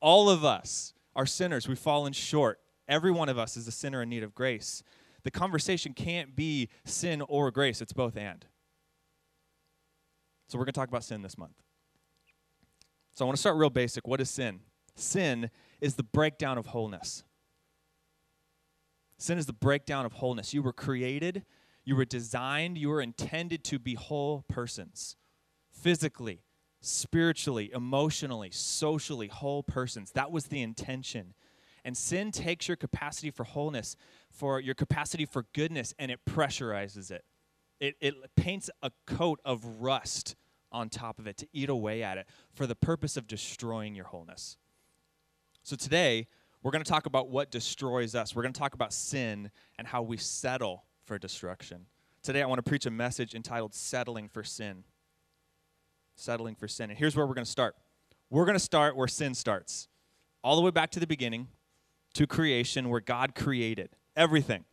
All 0.00 0.30
of 0.30 0.44
us 0.44 0.94
are 1.16 1.26
sinners. 1.26 1.68
We've 1.68 1.78
fallen 1.78 2.12
short. 2.12 2.60
Every 2.88 3.10
one 3.10 3.28
of 3.28 3.38
us 3.38 3.56
is 3.56 3.68
a 3.68 3.72
sinner 3.72 4.02
in 4.02 4.08
need 4.08 4.22
of 4.22 4.34
grace. 4.34 4.82
The 5.24 5.30
conversation 5.30 5.92
can't 5.92 6.36
be 6.36 6.68
sin 6.84 7.22
or 7.28 7.50
grace, 7.50 7.82
it's 7.82 7.92
both 7.92 8.16
and. 8.16 8.46
So 10.48 10.56
we're 10.56 10.64
going 10.64 10.72
to 10.72 10.80
talk 10.80 10.88
about 10.88 11.04
sin 11.04 11.22
this 11.22 11.36
month. 11.36 11.60
So 13.14 13.24
I 13.24 13.26
want 13.26 13.36
to 13.36 13.40
start 13.40 13.56
real 13.56 13.68
basic. 13.68 14.06
What 14.06 14.20
is 14.20 14.30
sin? 14.30 14.60
Sin 14.94 15.50
is 15.80 15.96
the 15.96 16.02
breakdown 16.02 16.56
of 16.56 16.66
wholeness. 16.66 17.24
Sin 19.18 19.36
is 19.36 19.46
the 19.46 19.52
breakdown 19.52 20.06
of 20.06 20.14
wholeness. 20.14 20.54
You 20.54 20.62
were 20.62 20.72
created, 20.72 21.44
you 21.84 21.96
were 21.96 22.04
designed, 22.04 22.78
you 22.78 22.88
were 22.88 23.02
intended 23.02 23.64
to 23.64 23.78
be 23.78 23.94
whole 23.94 24.44
persons 24.48 25.16
physically, 25.72 26.42
spiritually, 26.80 27.70
emotionally, 27.72 28.50
socially 28.50 29.28
whole 29.28 29.62
persons. 29.62 30.12
That 30.12 30.30
was 30.30 30.46
the 30.46 30.62
intention. 30.62 31.34
And 31.84 31.96
sin 31.96 32.30
takes 32.32 32.68
your 32.68 32.76
capacity 32.76 33.30
for 33.30 33.44
wholeness, 33.44 33.96
for 34.30 34.60
your 34.60 34.74
capacity 34.74 35.24
for 35.24 35.46
goodness, 35.54 35.94
and 35.98 36.10
it 36.10 36.20
pressurizes 36.28 37.10
it. 37.10 37.24
It, 37.80 37.96
it 38.00 38.14
paints 38.36 38.70
a 38.82 38.90
coat 39.06 39.40
of 39.44 39.64
rust 39.80 40.36
on 40.70 40.88
top 40.88 41.18
of 41.18 41.26
it 41.26 41.36
to 41.38 41.48
eat 41.52 41.68
away 41.68 42.02
at 42.02 42.18
it 42.18 42.26
for 42.52 42.66
the 42.66 42.74
purpose 42.74 43.16
of 43.16 43.26
destroying 43.26 43.94
your 43.94 44.06
wholeness. 44.06 44.58
So 45.62 45.76
today, 45.76 46.26
we're 46.62 46.72
going 46.72 46.84
to 46.84 46.90
talk 46.90 47.06
about 47.06 47.28
what 47.28 47.50
destroys 47.50 48.14
us. 48.14 48.34
We're 48.34 48.42
going 48.42 48.52
to 48.52 48.58
talk 48.58 48.74
about 48.74 48.92
sin 48.92 49.50
and 49.78 49.86
how 49.86 50.02
we 50.02 50.16
settle 50.16 50.84
for 51.04 51.18
destruction. 51.18 51.86
Today, 52.22 52.42
I 52.42 52.46
want 52.46 52.58
to 52.58 52.68
preach 52.68 52.84
a 52.84 52.90
message 52.90 53.34
entitled 53.34 53.74
Settling 53.74 54.28
for 54.28 54.42
Sin 54.42 54.84
settling 56.18 56.54
for 56.54 56.68
sin. 56.68 56.90
And 56.90 56.98
here's 56.98 57.16
where 57.16 57.26
we're 57.26 57.34
going 57.34 57.44
to 57.44 57.50
start. 57.50 57.76
We're 58.30 58.44
going 58.44 58.56
to 58.56 58.60
start 58.60 58.96
where 58.96 59.08
sin 59.08 59.34
starts, 59.34 59.88
all 60.42 60.56
the 60.56 60.62
way 60.62 60.70
back 60.70 60.90
to 60.90 61.00
the 61.00 61.06
beginning, 61.06 61.48
to 62.14 62.26
creation, 62.26 62.88
where 62.88 63.00
God 63.00 63.34
created 63.34 63.90
everything. 64.16 64.64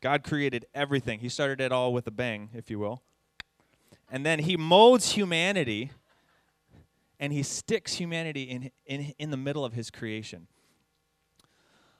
God 0.00 0.24
created 0.24 0.66
everything. 0.74 1.20
He 1.20 1.28
started 1.28 1.60
it 1.60 1.72
all 1.72 1.92
with 1.92 2.06
a 2.06 2.10
bang, 2.10 2.50
if 2.54 2.70
you 2.70 2.78
will. 2.78 3.02
And 4.10 4.26
then 4.26 4.40
he 4.40 4.56
molds 4.56 5.12
humanity 5.12 5.92
and 7.18 7.32
he 7.32 7.42
sticks 7.42 7.94
humanity 7.94 8.42
in, 8.42 8.70
in, 8.84 9.14
in 9.18 9.30
the 9.30 9.36
middle 9.36 9.64
of 9.64 9.74
his 9.74 9.90
creation. 9.90 10.48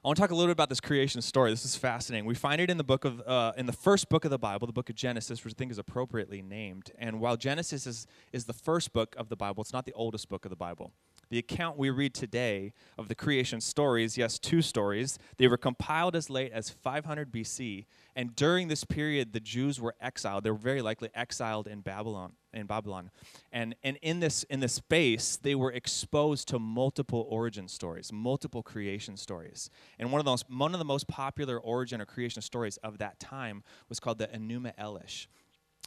I 0.05 0.09
want 0.09 0.17
to 0.17 0.21
talk 0.23 0.33
a 0.33 0.35
little 0.35 0.49
bit 0.49 0.55
about 0.55 0.69
this 0.69 0.81
creation 0.81 1.23
story. 1.23 1.53
This 1.53 1.65
is 1.65 1.77
fascinating. 1.77 2.25
We 2.25 2.35
find 2.35 2.61
it 2.61 2.69
in 2.69 2.77
the 2.77 2.83
book 2.83 3.05
of, 3.05 3.21
uh, 3.21 3.53
in 3.57 3.67
the 3.67 3.73
first 3.73 4.09
book 4.09 4.25
of 4.25 4.33
the 4.33 4.39
Bible, 4.39 4.67
the 4.67 4.73
book 4.73 4.91
of 4.91 4.97
Genesis, 4.97 5.45
which 5.45 5.55
I 5.55 5.57
think 5.57 5.71
is 5.71 5.79
appropriately 5.79 6.43
named. 6.43 6.91
And 6.99 7.21
while 7.21 7.37
Genesis 7.37 7.87
is, 7.87 8.09
is 8.33 8.47
the 8.47 8.53
first 8.53 8.93
book 8.93 9.15
of 9.17 9.29
the 9.29 9.37
Bible, 9.37 9.63
it's 9.63 9.73
not 9.73 9.87
the 9.87 9.93
oldest 9.93 10.29
book 10.29 10.45
of 10.45 10.51
the 10.51 10.57
Bible. 10.57 10.93
The 11.33 11.39
account 11.39 11.79
we 11.79 11.89
read 11.89 12.13
today 12.13 12.75
of 12.99 13.09
the 13.09 13.15
creation 13.15 13.63
stories, 13.63 14.19
yes, 14.19 14.39
two 14.39 14.61
stories, 14.61 15.19
they 15.39 15.49
were 15.49 15.57
compiled 15.57 16.15
as 16.15 16.29
late 16.29 16.53
as 16.53 16.69
500 16.69 17.33
BC. 17.33 17.87
And 18.15 18.37
during 18.37 18.69
this 18.69 18.85
period, 18.85 19.33
the 19.33 19.41
Jews 19.41 19.81
were 19.81 19.95
exiled. 19.99 20.45
They 20.45 20.51
were 20.51 20.59
very 20.59 20.83
likely 20.83 21.09
exiled 21.15 21.67
in 21.67 21.81
Babylon. 21.81 22.35
In 22.53 22.67
Babylon, 22.67 23.11
and 23.51 23.75
and 23.83 23.97
in 24.03 24.21
this 24.21 24.43
in 24.43 24.61
this 24.61 24.75
space, 24.75 25.39
they 25.41 25.55
were 25.55 25.73
exposed 25.73 26.49
to 26.49 26.59
multiple 26.59 27.27
origin 27.31 27.67
stories, 27.67 28.13
multiple 28.13 28.63
creation 28.63 29.17
stories. 29.17 29.71
And 29.99 30.13
one 30.13 30.19
of 30.19 30.27
the 30.27 30.33
most, 30.33 30.51
one 30.51 30.75
of 30.75 30.79
the 30.79 30.85
most 30.85 31.09
popular 31.09 31.59
origin 31.59 32.03
or 32.03 32.05
creation 32.05 32.43
stories 32.43 32.77
of 32.77 32.99
that 32.99 33.19
time 33.19 33.63
was 33.89 33.99
called 33.99 34.19
the 34.19 34.27
Enuma 34.27 34.75
Elish, 34.79 35.29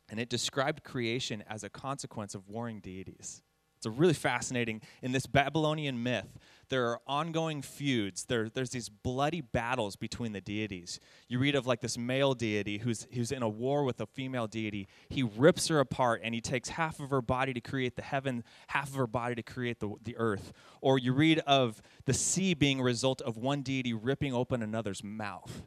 and 0.10 0.20
it 0.20 0.28
described 0.28 0.84
creation 0.84 1.44
as 1.48 1.64
a 1.64 1.70
consequence 1.70 2.34
of 2.34 2.50
warring 2.50 2.80
deities. 2.80 3.44
It's 3.86 4.00
really 4.00 4.14
fascinating. 4.14 4.82
In 5.02 5.12
this 5.12 5.28
Babylonian 5.28 6.02
myth, 6.02 6.40
there 6.70 6.88
are 6.88 7.00
ongoing 7.06 7.62
feuds. 7.62 8.26
There, 8.26 8.50
there's 8.50 8.72
these 8.72 8.90
bloody 8.90 9.42
battles 9.42 9.96
between 9.96 10.32
the 10.32 10.42
deities. 10.42 11.00
You 11.28 11.38
read 11.38 11.54
of 11.54 11.68
like 11.68 11.82
this 11.82 11.98
male 11.98 12.34
deity 12.34 12.80
who's, 12.80 13.06
who's 13.14 13.32
in 13.32 13.44
a 13.44 13.50
war 13.50 13.84
with 13.84 14.02
a 14.02 14.08
female 14.08 14.48
deity. 14.48 14.88
He 15.10 15.22
rips 15.22 15.68
her 15.68 15.80
apart 15.80 16.22
and 16.24 16.34
he 16.34 16.42
takes 16.42 16.70
half 16.70 17.00
of 17.00 17.12
her 17.12 17.22
body 17.22 17.54
to 17.54 17.62
create 17.62 17.96
the 17.96 18.02
heaven, 18.02 18.44
half 18.68 18.90
of 18.90 18.96
her 18.96 19.08
body 19.08 19.36
to 19.36 19.44
create 19.44 19.80
the, 19.80 19.94
the 20.02 20.18
earth. 20.18 20.52
Or 20.82 20.98
you 20.98 21.14
read 21.14 21.40
of 21.40 21.82
the 22.06 22.14
sea 22.14 22.56
being 22.56 22.80
a 22.80 22.84
result 22.84 23.22
of 23.22 23.38
one 23.38 23.62
deity 23.62 23.94
ripping 23.94 24.34
open 24.34 24.64
another's 24.64 25.04
mouth. 25.04 25.62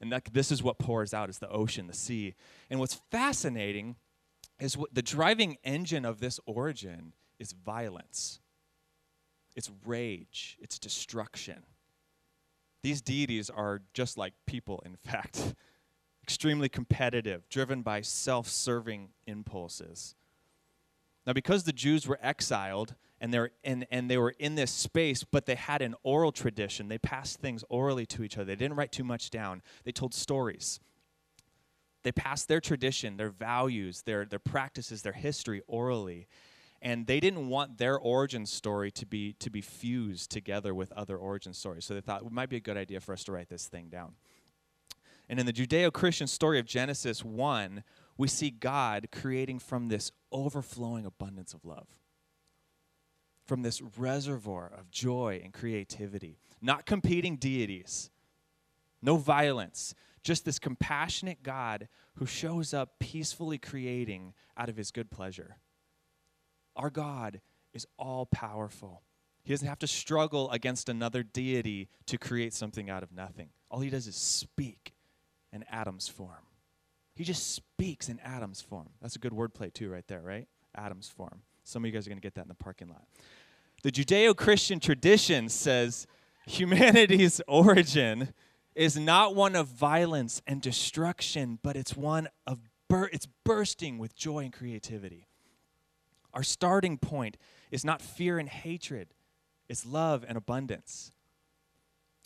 And 0.00 0.10
that, 0.10 0.24
this 0.32 0.50
is 0.50 0.62
what 0.62 0.78
pours 0.78 1.14
out 1.14 1.30
is 1.30 1.38
the 1.38 1.50
ocean, 1.50 1.86
the 1.86 1.92
sea. 1.92 2.34
And 2.68 2.80
what's 2.80 2.94
fascinating 3.12 3.96
is 4.58 4.76
what 4.76 4.92
the 4.92 5.02
driving 5.02 5.58
engine 5.62 6.04
of 6.04 6.20
this 6.20 6.40
origin 6.46 7.12
is 7.40 7.52
violence 7.52 8.40
it's 9.56 9.70
rage, 9.84 10.56
it's 10.60 10.78
destruction. 10.78 11.62
These 12.82 13.02
deities 13.02 13.50
are 13.50 13.82
just 13.92 14.16
like 14.16 14.32
people, 14.46 14.82
in 14.86 14.96
fact, 15.04 15.54
extremely 16.22 16.68
competitive, 16.68 17.48
driven 17.48 17.82
by 17.82 18.00
self 18.00 18.48
serving 18.48 19.10
impulses. 19.26 20.14
Now, 21.26 21.34
because 21.34 21.64
the 21.64 21.72
Jews 21.72 22.06
were 22.06 22.18
exiled 22.22 22.94
and, 23.20 23.50
and, 23.62 23.86
and 23.90 24.10
they 24.10 24.16
were 24.16 24.34
in 24.38 24.54
this 24.54 24.70
space, 24.70 25.22
but 25.22 25.44
they 25.44 25.54
had 25.54 25.82
an 25.82 25.94
oral 26.02 26.32
tradition, 26.32 26.88
they 26.88 26.96
passed 26.96 27.40
things 27.40 27.62
orally 27.68 28.06
to 28.06 28.24
each 28.24 28.36
other. 28.36 28.46
They 28.46 28.56
didn't 28.56 28.78
write 28.78 28.92
too 28.92 29.04
much 29.04 29.30
down, 29.30 29.62
they 29.84 29.92
told 29.92 30.14
stories. 30.14 30.80
They 32.02 32.12
passed 32.12 32.48
their 32.48 32.62
tradition, 32.62 33.18
their 33.18 33.28
values, 33.28 34.02
their, 34.06 34.24
their 34.24 34.38
practices, 34.38 35.02
their 35.02 35.12
history 35.12 35.60
orally 35.66 36.28
and 36.82 37.06
they 37.06 37.20
didn't 37.20 37.48
want 37.48 37.78
their 37.78 37.98
origin 37.98 38.46
story 38.46 38.90
to 38.92 39.06
be 39.06 39.34
to 39.34 39.50
be 39.50 39.60
fused 39.60 40.30
together 40.30 40.74
with 40.74 40.92
other 40.92 41.16
origin 41.16 41.52
stories. 41.52 41.84
So 41.84 41.94
they 41.94 42.00
thought 42.00 42.22
it 42.22 42.32
might 42.32 42.48
be 42.48 42.56
a 42.56 42.60
good 42.60 42.76
idea 42.76 43.00
for 43.00 43.12
us 43.12 43.24
to 43.24 43.32
write 43.32 43.48
this 43.48 43.66
thing 43.66 43.88
down. 43.88 44.14
And 45.28 45.38
in 45.38 45.46
the 45.46 45.52
judeo-christian 45.52 46.26
story 46.26 46.58
of 46.58 46.66
genesis 46.66 47.24
1 47.24 47.84
we 48.16 48.28
see 48.28 48.50
god 48.50 49.08
creating 49.12 49.58
from 49.58 49.88
this 49.88 50.12
overflowing 50.32 51.06
abundance 51.06 51.54
of 51.54 51.64
love. 51.64 51.86
From 53.46 53.62
this 53.62 53.80
reservoir 53.80 54.70
of 54.76 54.90
joy 54.90 55.40
and 55.42 55.52
creativity. 55.52 56.38
Not 56.60 56.86
competing 56.86 57.36
deities. 57.36 58.10
No 59.02 59.16
violence. 59.16 59.94
Just 60.22 60.44
this 60.44 60.58
compassionate 60.58 61.42
god 61.42 61.88
who 62.16 62.26
shows 62.26 62.74
up 62.74 62.98
peacefully 62.98 63.56
creating 63.56 64.34
out 64.56 64.68
of 64.68 64.76
his 64.76 64.90
good 64.90 65.10
pleasure 65.10 65.56
our 66.80 66.90
God 66.90 67.40
is 67.74 67.86
all 67.98 68.26
powerful. 68.26 69.02
He 69.42 69.52
doesn't 69.52 69.68
have 69.68 69.78
to 69.80 69.86
struggle 69.86 70.50
against 70.50 70.88
another 70.88 71.22
deity 71.22 71.88
to 72.06 72.16
create 72.16 72.54
something 72.54 72.88
out 72.88 73.02
of 73.02 73.12
nothing. 73.12 73.50
All 73.70 73.80
he 73.80 73.90
does 73.90 74.06
is 74.06 74.16
speak 74.16 74.94
in 75.52 75.64
Adam's 75.70 76.08
form. 76.08 76.46
He 77.14 77.24
just 77.24 77.54
speaks 77.54 78.08
in 78.08 78.18
Adam's 78.20 78.62
form. 78.62 78.88
That's 79.02 79.16
a 79.16 79.18
good 79.18 79.32
wordplay, 79.32 79.72
too, 79.72 79.90
right 79.90 80.06
there, 80.08 80.22
right? 80.22 80.48
Adam's 80.74 81.08
form. 81.08 81.42
Some 81.64 81.84
of 81.84 81.86
you 81.86 81.92
guys 81.92 82.06
are 82.06 82.10
going 82.10 82.18
to 82.18 82.22
get 82.22 82.34
that 82.34 82.42
in 82.42 82.48
the 82.48 82.54
parking 82.54 82.88
lot. 82.88 83.04
The 83.82 83.92
Judeo 83.92 84.34
Christian 84.34 84.80
tradition 84.80 85.48
says 85.48 86.06
humanity's 86.46 87.42
origin 87.48 88.32
is 88.74 88.96
not 88.96 89.34
one 89.34 89.54
of 89.54 89.68
violence 89.68 90.40
and 90.46 90.62
destruction, 90.62 91.58
but 91.62 91.76
it's 91.76 91.94
one 91.94 92.28
of 92.46 92.60
bur- 92.88 93.10
it's 93.12 93.26
bursting 93.44 93.98
with 93.98 94.16
joy 94.16 94.44
and 94.44 94.52
creativity. 94.52 95.26
Our 96.32 96.42
starting 96.42 96.98
point 96.98 97.36
is 97.70 97.84
not 97.84 98.02
fear 98.02 98.38
and 98.38 98.48
hatred, 98.48 99.14
it's 99.68 99.86
love 99.86 100.24
and 100.26 100.36
abundance. 100.36 101.12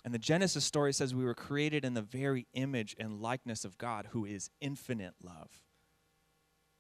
And 0.05 0.13
the 0.13 0.19
Genesis 0.19 0.65
story 0.65 0.93
says 0.93 1.15
we 1.15 1.25
were 1.25 1.35
created 1.35 1.85
in 1.85 1.95
the 1.95 2.03
very 2.03 2.47
image 2.53 2.95
and 2.99 3.23
likeness 3.23 3.65
of 3.65 3.79
God, 3.79 4.09
who 4.11 4.27
is 4.27 4.51
infinite 4.61 5.15
love. 5.23 5.63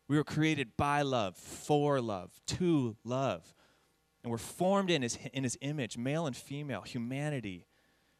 We 0.09 0.19
were 0.19 0.25
created 0.25 0.77
by 0.77 1.01
love, 1.01 1.37
for 1.37 2.03
love, 2.03 2.39
to 2.47 2.97
love. 3.03 3.55
And 4.23 4.31
we're 4.31 4.37
formed 4.37 4.91
in 4.91 5.01
his, 5.01 5.19
in 5.33 5.43
his 5.43 5.57
image, 5.63 5.97
male 5.97 6.27
and 6.27 6.37
female, 6.37 6.83
humanity, 6.83 7.67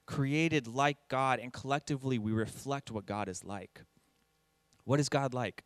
created 0.07 0.67
like 0.67 0.97
God, 1.09 1.39
and 1.39 1.53
collectively 1.53 2.19
we 2.19 2.33
reflect 2.33 2.91
what 2.91 3.05
God 3.05 3.29
is 3.29 3.45
like. 3.45 3.83
What 4.85 5.01
is 5.01 5.11
God 5.11 5.35
like? 5.35 5.65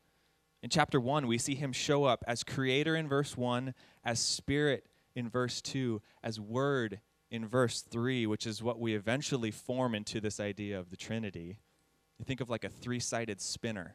In 0.63 0.71
chapter 0.71 1.01
1, 1.01 1.27
we 1.27 1.39
see 1.39 1.55
him 1.55 1.73
show 1.73 2.05
up 2.05 2.25
as 2.27 2.43
creator 2.43 2.97
in 2.97 3.09
verse 3.09 3.37
1, 3.37 3.75
as 4.05 4.19
spirit 4.19 4.87
in 5.15 5.29
verse 5.29 5.61
2, 5.61 6.03
as 6.23 6.41
word 6.41 7.01
in 7.31 7.47
verse 7.47 7.83
3, 7.83 8.27
which 8.27 8.47
is 8.47 8.63
what 8.63 8.81
we 8.81 8.95
eventually 8.95 9.51
form 9.51 9.95
into 9.95 10.21
this 10.21 10.41
idea 10.41 10.79
of 10.79 10.91
the 10.91 10.97
Trinity. 10.97 11.59
You 12.19 12.25
think 12.25 12.41
of 12.41 12.51
like 12.51 12.65
a 12.65 12.69
three 12.69 12.99
sided 12.99 13.41
spinner, 13.41 13.95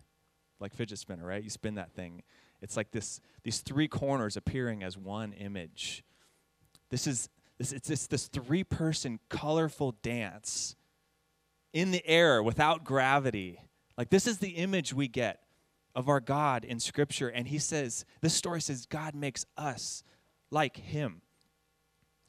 like 0.60 0.74
fidget 0.74 1.00
spinner, 1.00 1.26
right? 1.26 1.44
You 1.44 1.50
spin 1.50 1.76
that 1.76 1.92
thing. 1.94 2.24
It's 2.62 2.78
like 2.78 2.92
this, 2.92 3.20
these 3.44 3.60
three 3.60 3.90
corners 3.90 4.38
appearing 4.38 4.84
as 4.84 4.98
one 4.98 5.34
image. 5.34 6.04
This 6.90 7.08
is 7.08 7.30
this, 7.58 7.72
it's 7.72 7.88
this, 7.88 8.08
this 8.08 8.28
three 8.28 8.64
person 8.64 9.20
colorful 9.30 9.96
dance 10.02 10.76
in 11.72 11.92
the 11.92 12.06
air 12.08 12.42
without 12.42 12.84
gravity. 12.84 13.60
Like, 13.98 14.10
this 14.10 14.26
is 14.26 14.40
the 14.40 14.52
image 14.52 14.94
we 14.94 15.08
get 15.08 15.43
of 15.96 16.10
our 16.10 16.20
God 16.20 16.66
in 16.66 16.80
Scripture. 16.80 17.30
And 17.30 17.48
he 17.48 17.60
says, 17.60 18.06
this 18.22 18.34
story 18.34 18.62
says, 18.62 18.86
God 18.86 19.16
makes 19.16 19.46
us 19.58 20.04
like 20.50 20.78
him. 20.78 21.22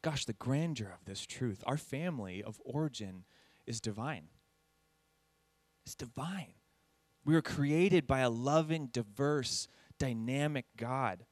Gosh, 0.02 0.24
the 0.24 0.34
grandeur 0.34 0.92
of 0.92 1.04
this 1.06 1.24
truth. 1.24 1.62
Our 1.66 1.78
family 1.78 2.42
of 2.42 2.60
origin 2.64 3.24
is 3.66 3.80
divine. 3.80 4.28
It's 5.86 5.94
divine. 5.94 6.54
We 7.24 7.34
were 7.34 7.42
created 7.42 8.06
by 8.06 8.20
a 8.20 8.30
loving, 8.30 8.88
diverse, 8.88 9.66
dynamic 9.98 10.66
God. 10.76 11.24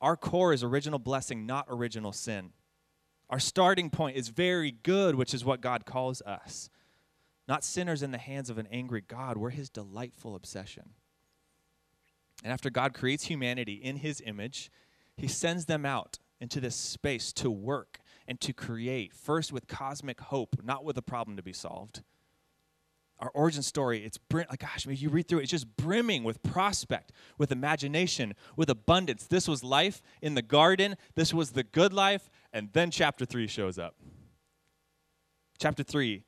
Our 0.00 0.16
core 0.16 0.52
is 0.52 0.64
original 0.64 0.98
blessing, 0.98 1.46
not 1.46 1.66
original 1.68 2.12
sin. 2.12 2.50
Our 3.30 3.38
starting 3.38 3.88
point 3.88 4.16
is 4.16 4.28
very 4.28 4.72
good, 4.72 5.14
which 5.14 5.32
is 5.32 5.44
what 5.44 5.60
God 5.60 5.86
calls 5.86 6.20
us. 6.22 6.68
Not 7.46 7.64
sinners 7.64 8.02
in 8.02 8.10
the 8.10 8.18
hands 8.18 8.50
of 8.50 8.58
an 8.58 8.68
angry 8.70 9.00
God. 9.00 9.36
We're 9.36 9.50
his 9.50 9.70
delightful 9.70 10.34
obsession. 10.34 10.90
And 12.42 12.52
after 12.52 12.70
God 12.70 12.94
creates 12.94 13.24
humanity 13.24 13.74
in 13.74 13.96
his 13.96 14.20
image, 14.24 14.70
he 15.16 15.28
sends 15.28 15.66
them 15.66 15.86
out 15.86 16.18
into 16.40 16.60
this 16.60 16.74
space 16.74 17.32
to 17.34 17.50
work 17.50 18.00
and 18.26 18.40
to 18.40 18.52
create, 18.52 19.12
first 19.12 19.52
with 19.52 19.68
cosmic 19.68 20.20
hope, 20.20 20.56
not 20.62 20.84
with 20.84 20.98
a 20.98 21.02
problem 21.02 21.36
to 21.36 21.42
be 21.42 21.52
solved. 21.52 22.02
Our 23.20 23.30
origin 23.34 23.62
story, 23.62 24.04
it's 24.04 24.18
brim, 24.18 24.46
like 24.50 24.58
gosh, 24.58 24.84
when 24.84 24.96
you 24.96 25.08
read 25.08 25.28
through 25.28 25.38
it, 25.38 25.42
it's 25.42 25.52
just 25.52 25.76
brimming 25.76 26.24
with 26.24 26.42
prospect, 26.42 27.12
with 27.38 27.52
imagination, 27.52 28.34
with 28.56 28.68
abundance. 28.68 29.26
This 29.26 29.46
was 29.46 29.62
life 29.62 30.02
in 30.20 30.34
the 30.34 30.42
garden, 30.42 30.96
this 31.14 31.32
was 31.32 31.52
the 31.52 31.62
good 31.62 31.92
life, 31.92 32.28
and 32.52 32.70
then 32.72 32.90
chapter 32.90 33.24
3 33.24 33.46
shows 33.46 33.78
up. 33.78 33.94
Chapter 35.60 35.84
3 35.84 36.24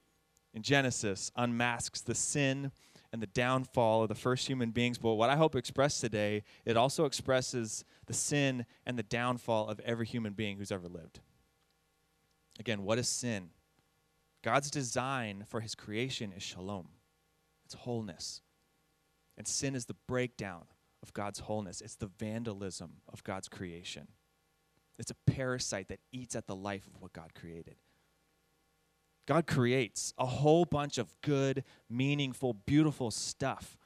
in 0.52 0.62
Genesis 0.62 1.32
unmasks 1.34 2.00
the 2.00 2.14
sin 2.14 2.70
and 3.14 3.22
the 3.22 3.28
downfall 3.28 4.02
of 4.02 4.08
the 4.08 4.14
first 4.16 4.48
human 4.48 4.72
beings. 4.72 4.98
But 4.98 5.14
what 5.14 5.30
I 5.30 5.36
hope 5.36 5.52
to 5.52 5.58
express 5.58 6.00
today, 6.00 6.42
it 6.64 6.76
also 6.76 7.04
expresses 7.04 7.84
the 8.06 8.12
sin 8.12 8.66
and 8.84 8.98
the 8.98 9.04
downfall 9.04 9.68
of 9.68 9.78
every 9.84 10.04
human 10.04 10.32
being 10.32 10.56
who's 10.56 10.72
ever 10.72 10.88
lived. 10.88 11.20
Again, 12.58 12.82
what 12.82 12.98
is 12.98 13.08
sin? 13.08 13.50
God's 14.42 14.68
design 14.68 15.44
for 15.46 15.60
his 15.60 15.76
creation 15.76 16.32
is 16.36 16.42
shalom, 16.42 16.88
it's 17.64 17.74
wholeness. 17.74 18.42
And 19.38 19.46
sin 19.46 19.76
is 19.76 19.84
the 19.84 19.96
breakdown 20.08 20.64
of 21.00 21.12
God's 21.12 21.38
wholeness, 21.38 21.80
it's 21.80 21.94
the 21.94 22.10
vandalism 22.18 22.94
of 23.12 23.22
God's 23.22 23.48
creation. 23.48 24.08
It's 24.98 25.12
a 25.12 25.30
parasite 25.30 25.86
that 25.86 26.00
eats 26.10 26.34
at 26.34 26.48
the 26.48 26.56
life 26.56 26.88
of 26.88 27.00
what 27.00 27.12
God 27.12 27.32
created. 27.32 27.76
God 29.26 29.46
creates 29.46 30.12
a 30.18 30.26
whole 30.26 30.64
bunch 30.64 30.98
of 30.98 31.14
good, 31.22 31.64
meaningful, 31.88 32.54
beautiful 32.54 33.10
stuff. 33.10 33.78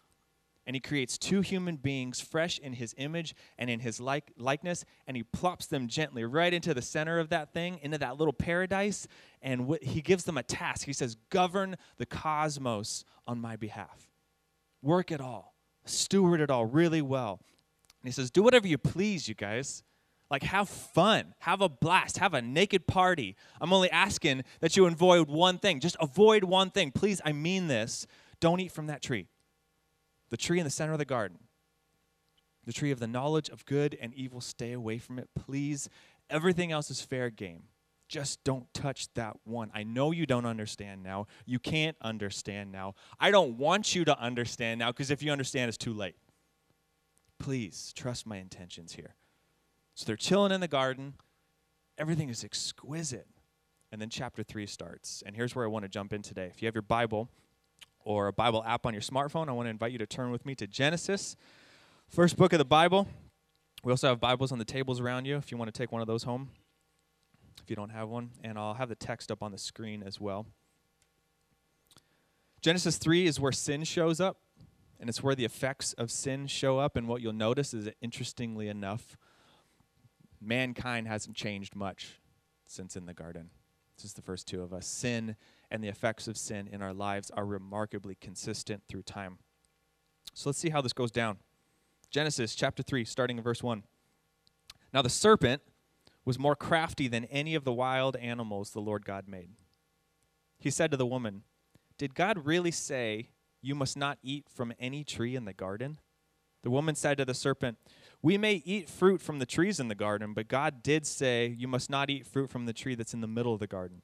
And 0.67 0.77
he 0.77 0.81
creates 0.81 1.17
two 1.17 1.41
human 1.41 1.77
beings 1.77 2.21
fresh 2.21 2.59
in 2.59 2.75
his 2.75 2.95
image 2.99 3.35
and 3.57 3.71
in 3.71 3.81
his 3.81 4.01
like, 4.01 4.33
likeness, 4.37 4.85
and 5.07 5.17
he 5.17 5.23
plops 5.23 5.65
them 5.65 5.89
gently 5.89 6.25
right 6.25 6.53
into 6.53 6.75
the 6.75 6.83
center 6.83 7.19
of 7.19 7.31
that 7.31 7.55
thing, 7.55 7.79
into 7.81 7.97
that 7.97 8.19
little 8.19 8.35
paradise. 8.35 9.07
And 9.41 9.71
wh- 9.71 9.83
he 9.83 10.03
gives 10.03 10.25
them 10.25 10.37
a 10.37 10.43
task. 10.43 10.85
He 10.85 10.93
says, 10.93 11.17
Govern 11.31 11.77
the 11.97 12.05
cosmos 12.05 13.07
on 13.27 13.41
my 13.41 13.57
behalf. 13.57 14.11
Work 14.83 15.11
it 15.11 15.23
all, 15.23 15.55
steward 15.87 16.41
it 16.41 16.51
all 16.51 16.67
really 16.67 17.01
well. 17.01 17.41
And 18.03 18.09
he 18.09 18.13
says, 18.13 18.31
Do 18.31 18.43
whatever 18.43 18.69
you 18.69 18.77
please, 18.77 19.27
you 19.27 19.35
guys. 19.35 19.83
Like, 20.31 20.43
have 20.43 20.69
fun, 20.69 21.35
have 21.41 21.63
a 21.63 21.69
blast, 21.69 22.19
have 22.19 22.35
a 22.35 22.43
naked 22.43 22.87
party. 22.87 23.35
I'm 23.61 23.73
only 23.73 23.91
asking 23.91 24.45
that 24.61 24.77
you 24.77 24.85
avoid 24.87 25.29
one 25.29 25.59
thing. 25.59 25.81
Just 25.81 25.97
avoid 26.01 26.45
one 26.45 26.71
thing. 26.71 26.91
Please, 26.91 27.21
I 27.25 27.33
mean 27.33 27.69
this. 27.69 28.07
Don't 28.41 28.61
eat 28.61 28.73
from 28.73 28.89
that 28.89 29.03
tree. 29.03 29.27
The 30.31 30.37
tree 30.37 30.59
in 30.59 30.65
the 30.65 30.71
center 30.71 30.93
of 30.93 30.99
the 30.99 31.07
garden, 31.07 31.39
the 32.67 32.73
tree 32.75 32.91
of 32.91 33.01
the 33.01 33.07
knowledge 33.07 33.49
of 33.49 33.65
good 33.65 33.97
and 33.99 34.13
evil, 34.13 34.43
stay 34.43 34.73
away 34.73 34.99
from 34.99 35.19
it. 35.19 35.31
Please, 35.35 35.89
Everything 36.31 36.73
else 36.73 36.91
is 36.91 37.01
fair 37.01 37.31
game. 37.31 37.65
Just 38.09 38.43
don't 38.43 38.73
touch 38.73 39.13
that 39.15 39.37
one. 39.45 39.71
I 39.75 39.83
know 39.83 40.13
you 40.13 40.25
don't 40.27 40.47
understand 40.47 41.03
now. 41.03 41.27
You 41.45 41.59
can't 41.59 41.97
understand 42.01 42.73
now. 42.73 42.95
I 43.21 43.31
don't 43.31 43.59
want 43.59 43.95
you 43.95 44.05
to 44.07 44.19
understand 44.19 44.79
now 44.79 44.93
because 44.93 45.11
if 45.11 45.23
you 45.23 45.31
understand, 45.31 45.69
it's 45.69 45.79
too 45.79 45.93
late. 45.93 46.17
Please 47.39 47.93
trust 47.95 48.27
my 48.27 48.39
intentions 48.39 48.95
here. 48.95 49.15
So 49.99 50.05
they're 50.07 50.15
chilling 50.15 50.53
in 50.53 50.61
the 50.61 50.69
garden. 50.69 51.15
Everything 51.99 52.29
is 52.29 52.45
exquisite. 52.45 53.27
And 53.91 54.01
then 54.01 54.11
chapter 54.11 54.45
3 54.45 54.65
starts. 54.65 55.25
And 55.27 55.35
here's 55.35 55.57
where 55.57 55.65
I 55.65 55.69
want 55.69 55.87
to 55.87 55.89
jump 55.89 56.13
in 56.13 56.23
today. 56.23 56.47
If 56.47 56.63
you 56.63 56.67
have 56.67 56.75
your 56.77 56.83
Bible 56.83 57.29
or 58.05 58.29
a 58.29 58.33
Bible 58.33 58.63
app 58.65 58.87
on 58.87 58.95
your 58.95 59.03
smartphone, 59.03 59.49
I 59.49 59.53
want 59.53 59.67
to 59.67 59.71
invite 59.71 59.91
you 59.91 59.99
to 59.99 60.07
turn 60.07 60.31
with 60.31 60.47
me 60.47 60.55
to 60.55 60.69
Genesis, 60.69 61.35
first 62.09 62.37
book 62.37 62.53
of 62.53 62.61
the 62.61 62.65
Bible. 62.65 63.09
We 63.83 63.91
also 63.91 64.07
have 64.07 64.21
Bibles 64.21 64.53
on 64.53 64.61
the 64.61 64.65
tables 64.65 65.01
around 65.01 65.25
you 65.25 65.37
if 65.37 65.51
you 65.51 65.57
want 65.57 65.75
to 65.75 65.77
take 65.77 65.91
one 65.91 66.01
of 66.01 66.07
those 66.07 66.23
home, 66.23 66.51
if 67.61 67.69
you 67.69 67.75
don't 67.75 67.91
have 67.91 68.09
one. 68.09 68.31
And 68.45 68.57
I'll 68.57 68.75
have 68.75 68.91
the 68.91 68.95
text 68.95 69.33
up 69.33 69.43
on 69.43 69.51
the 69.51 69.59
screen 69.59 70.05
as 70.07 70.21
well. 70.21 70.47
Genesis 72.61 72.99
3 72.99 73.27
is 73.27 73.41
where 73.41 73.51
sin 73.51 73.83
shows 73.83 74.21
up, 74.21 74.39
and 75.01 75.09
it's 75.09 75.25
where 75.25 75.35
the 75.35 75.45
effects 75.45 75.93
of 75.95 76.13
sin 76.13 76.47
show 76.47 76.79
up. 76.79 76.95
And 76.95 77.09
what 77.09 77.21
you'll 77.21 77.33
notice 77.33 77.75
is 77.75 77.87
that, 77.87 77.97
interestingly 78.01 78.69
enough, 78.69 79.17
mankind 80.41 81.09
hasn't 81.09 81.37
changed 81.37 81.75
much 81.75 82.21
since 82.67 82.97
in 82.97 83.07
the 83.07 83.15
garden. 83.15 83.51
Is 84.05 84.13
the 84.13 84.23
first 84.23 84.47
two 84.47 84.63
of 84.63 84.73
us. 84.73 84.87
Sin 84.87 85.35
and 85.73 85.83
the 85.83 85.89
effects 85.89 86.29
of 86.29 86.37
sin 86.37 86.69
in 86.71 86.83
our 86.83 86.95
lives 86.95 87.33
are 87.33 87.45
remarkably 87.45 88.15
consistent 88.15 88.83
through 88.89 89.03
time. 89.03 89.39
So 90.35 90.49
let's 90.49 90.59
see 90.61 90.69
how 90.71 90.81
this 90.81 90.93
goes 90.93 91.11
down. 91.11 91.39
Genesis 92.09 92.55
chapter 92.55 92.85
3, 92.85 93.05
starting 93.05 93.39
in 93.39 93.43
verse 93.43 93.61
1. 93.61 93.83
Now 94.95 95.03
the 95.03 95.11
serpent 95.11 95.63
was 96.25 96.39
more 96.39 96.55
crafty 96.55 97.09
than 97.09 97.25
any 97.25 97.57
of 97.57 97.65
the 97.65 97.73
wild 97.73 98.15
animals 98.17 98.71
the 98.71 98.81
Lord 98.81 99.05
God 99.05 99.27
made. 99.27 99.51
He 100.59 100.71
said 100.71 100.93
to 100.93 100.97
the 100.97 101.07
woman, 101.07 101.43
Did 101.99 102.15
God 102.15 102.47
really 102.47 102.71
say, 102.71 103.31
You 103.61 103.75
must 103.75 103.97
not 103.97 104.19
eat 104.23 104.47
from 104.49 104.73
any 104.79 105.03
tree 105.03 105.35
in 105.35 105.45
the 105.45 105.53
garden? 105.53 105.99
The 106.63 106.71
woman 106.71 106.95
said 106.95 107.19
to 107.19 107.25
the 107.25 107.35
serpent, 107.35 107.79
We 108.21 108.37
may 108.37 108.63
eat 108.65 108.89
fruit 108.89 109.21
from 109.21 109.39
the 109.39 109.47
trees 109.47 109.79
in 109.79 109.89
the 109.89 109.95
garden, 109.95 110.35
but 110.35 110.49
God 110.49 110.83
did 110.83 111.07
say, 111.07 111.55
You 111.57 111.69
must 111.69 111.89
not 111.89 112.11
eat 112.11 112.27
fruit 112.27 112.51
from 112.51 112.67
the 112.67 112.73
tree 112.73 112.95
that's 112.95 113.15
in 113.15 113.21
the 113.21 113.29
middle 113.29 113.55
of 113.55 113.61
the 113.61 113.67
garden. 113.67 114.03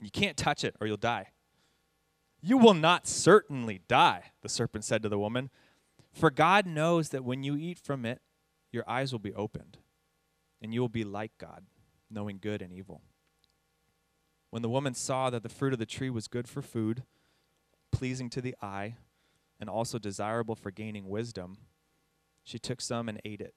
You 0.00 0.10
can't 0.10 0.36
touch 0.36 0.64
it 0.64 0.76
or 0.80 0.86
you'll 0.86 0.96
die. 0.96 1.28
You 2.40 2.58
will 2.58 2.74
not 2.74 3.06
certainly 3.06 3.80
die, 3.88 4.32
the 4.42 4.48
serpent 4.48 4.84
said 4.84 5.02
to 5.02 5.08
the 5.08 5.18
woman. 5.18 5.50
For 6.12 6.30
God 6.30 6.66
knows 6.66 7.08
that 7.10 7.24
when 7.24 7.42
you 7.42 7.56
eat 7.56 7.78
from 7.78 8.04
it, 8.04 8.20
your 8.72 8.84
eyes 8.88 9.12
will 9.12 9.18
be 9.18 9.34
opened, 9.34 9.78
and 10.60 10.74
you 10.74 10.80
will 10.80 10.88
be 10.88 11.04
like 11.04 11.32
God, 11.38 11.64
knowing 12.10 12.38
good 12.40 12.62
and 12.62 12.72
evil. 12.72 13.02
When 14.50 14.62
the 14.62 14.68
woman 14.68 14.94
saw 14.94 15.30
that 15.30 15.42
the 15.42 15.48
fruit 15.48 15.72
of 15.72 15.78
the 15.78 15.86
tree 15.86 16.10
was 16.10 16.28
good 16.28 16.48
for 16.48 16.62
food, 16.62 17.04
pleasing 17.90 18.28
to 18.30 18.40
the 18.40 18.54
eye, 18.60 18.96
and 19.60 19.70
also 19.70 19.98
desirable 19.98 20.56
for 20.56 20.70
gaining 20.70 21.08
wisdom, 21.08 21.58
she 22.44 22.58
took 22.58 22.80
some 22.80 23.08
and 23.08 23.20
ate 23.24 23.40
it. 23.40 23.54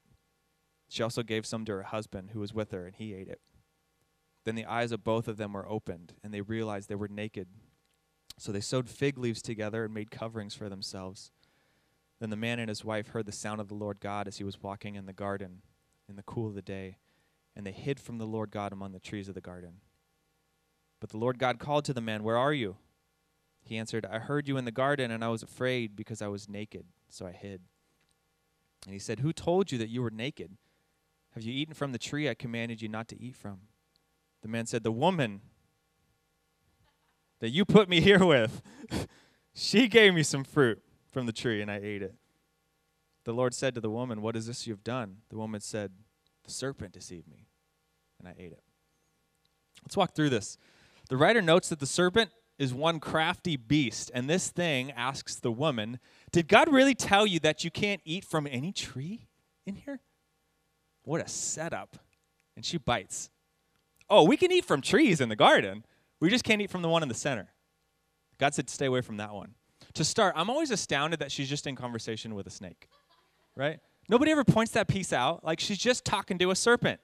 She 0.87 1.03
also 1.03 1.23
gave 1.23 1.45
some 1.45 1.65
to 1.65 1.73
her 1.73 1.83
husband 1.83 2.31
who 2.31 2.39
was 2.39 2.53
with 2.53 2.71
her, 2.71 2.85
and 2.85 2.95
he 2.95 3.13
ate 3.13 3.27
it. 3.27 3.41
Then 4.43 4.55
the 4.55 4.65
eyes 4.65 4.91
of 4.91 5.03
both 5.03 5.27
of 5.27 5.37
them 5.37 5.53
were 5.53 5.67
opened, 5.67 6.13
and 6.23 6.33
they 6.33 6.41
realized 6.41 6.87
they 6.87 6.95
were 6.95 7.07
naked. 7.07 7.47
So 8.37 8.51
they 8.51 8.61
sewed 8.61 8.89
fig 8.89 9.17
leaves 9.17 9.41
together 9.41 9.85
and 9.85 9.93
made 9.93 10.11
coverings 10.11 10.53
for 10.53 10.69
themselves. 10.69 11.31
Then 12.19 12.29
the 12.29 12.35
man 12.35 12.59
and 12.59 12.69
his 12.69 12.85
wife 12.85 13.09
heard 13.09 13.25
the 13.25 13.31
sound 13.31 13.59
of 13.59 13.67
the 13.67 13.75
Lord 13.75 13.99
God 13.99 14.27
as 14.27 14.37
he 14.37 14.43
was 14.43 14.61
walking 14.61 14.95
in 14.95 15.05
the 15.05 15.13
garden 15.13 15.61
in 16.07 16.15
the 16.15 16.23
cool 16.23 16.47
of 16.47 16.55
the 16.55 16.61
day, 16.61 16.97
and 17.55 17.65
they 17.65 17.71
hid 17.71 17.99
from 17.99 18.19
the 18.19 18.27
Lord 18.27 18.51
God 18.51 18.71
among 18.71 18.91
the 18.91 18.99
trees 18.99 19.27
of 19.27 19.35
the 19.35 19.41
garden. 19.41 19.81
But 20.99 21.09
the 21.09 21.17
Lord 21.17 21.39
God 21.39 21.59
called 21.59 21.85
to 21.85 21.93
the 21.93 22.01
man, 22.01 22.23
Where 22.23 22.37
are 22.37 22.53
you? 22.53 22.77
He 23.63 23.77
answered, 23.77 24.05
I 24.05 24.19
heard 24.19 24.47
you 24.47 24.57
in 24.57 24.65
the 24.65 24.71
garden, 24.71 25.09
and 25.09 25.23
I 25.23 25.29
was 25.29 25.41
afraid 25.41 25.95
because 25.95 26.21
I 26.21 26.27
was 26.27 26.47
naked, 26.47 26.85
so 27.09 27.25
I 27.25 27.31
hid. 27.31 27.61
And 28.85 28.93
he 28.93 28.99
said, 28.99 29.19
Who 29.19 29.33
told 29.33 29.71
you 29.71 29.77
that 29.77 29.89
you 29.89 30.01
were 30.01 30.11
naked? 30.11 30.57
Have 31.33 31.43
you 31.43 31.53
eaten 31.53 31.73
from 31.73 31.91
the 31.91 31.97
tree 31.97 32.29
I 32.29 32.33
commanded 32.33 32.81
you 32.81 32.87
not 32.87 33.07
to 33.09 33.21
eat 33.21 33.35
from? 33.35 33.61
The 34.41 34.47
man 34.47 34.65
said, 34.65 34.83
The 34.83 34.91
woman 34.91 35.41
that 37.39 37.49
you 37.49 37.65
put 37.65 37.89
me 37.89 37.99
here 37.99 38.23
with, 38.23 38.61
she 39.53 39.87
gave 39.87 40.13
me 40.13 40.23
some 40.23 40.43
fruit 40.43 40.81
from 41.11 41.25
the 41.25 41.33
tree, 41.33 41.61
and 41.61 41.69
I 41.69 41.79
ate 41.81 42.01
it. 42.01 42.15
The 43.25 43.33
Lord 43.33 43.53
said 43.53 43.75
to 43.75 43.81
the 43.81 43.89
woman, 43.89 44.21
What 44.21 44.35
is 44.35 44.47
this 44.47 44.67
you 44.67 44.73
have 44.73 44.83
done? 44.83 45.17
The 45.29 45.37
woman 45.37 45.61
said, 45.61 45.91
The 46.43 46.51
serpent 46.51 46.93
deceived 46.93 47.27
me, 47.27 47.47
and 48.19 48.27
I 48.27 48.35
ate 48.37 48.51
it. 48.51 48.63
Let's 49.83 49.97
walk 49.97 50.15
through 50.15 50.29
this. 50.29 50.57
The 51.09 51.17
writer 51.17 51.41
notes 51.41 51.69
that 51.69 51.79
the 51.79 51.85
serpent 51.85 52.31
is 52.57 52.73
one 52.73 52.99
crafty 52.99 53.57
beast, 53.57 54.09
and 54.13 54.29
this 54.29 54.49
thing 54.49 54.91
asks 54.91 55.35
the 55.35 55.51
woman, 55.51 55.99
Did 56.35 56.47
God 56.47 56.71
really 56.71 56.95
tell 56.95 57.25
you 57.25 57.39
that 57.39 57.63
you 57.63 57.71
can't 57.71 58.01
eat 58.03 58.25
from 58.25 58.45
any 58.45 58.71
tree 58.71 59.27
in 59.65 59.75
here? 59.75 60.01
What 61.03 61.21
a 61.21 61.27
setup. 61.27 61.97
And 62.55 62.65
she 62.65 62.77
bites. 62.77 63.29
Oh, 64.09 64.23
we 64.23 64.37
can 64.37 64.51
eat 64.51 64.65
from 64.65 64.81
trees 64.81 65.21
in 65.21 65.29
the 65.29 65.35
garden. 65.35 65.85
We 66.19 66.29
just 66.29 66.43
can't 66.43 66.61
eat 66.61 66.69
from 66.69 66.81
the 66.81 66.89
one 66.89 67.03
in 67.03 67.09
the 67.09 67.15
center. 67.15 67.53
God 68.37 68.53
said, 68.53 68.69
Stay 68.69 68.85
away 68.85 69.01
from 69.01 69.17
that 69.17 69.33
one 69.33 69.55
to 69.95 70.03
start, 70.03 70.33
I'm 70.37 70.49
always 70.49 70.71
astounded 70.71 71.19
that 71.19 71.31
she's 71.31 71.49
just 71.49 71.67
in 71.67 71.75
conversation 71.75 72.35
with 72.35 72.47
a 72.47 72.49
snake, 72.49 72.89
right? 73.55 73.79
Nobody 74.09 74.31
ever 74.31 74.43
points 74.43 74.73
that 74.73 74.87
piece 74.87 75.11
out. 75.11 75.43
Like 75.43 75.59
she's 75.59 75.77
just 75.77 76.05
talking 76.05 76.37
to 76.37 76.51
a 76.51 76.55
serpent. 76.55 76.99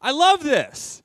I 0.00 0.12
love 0.12 0.42
this. 0.42 1.02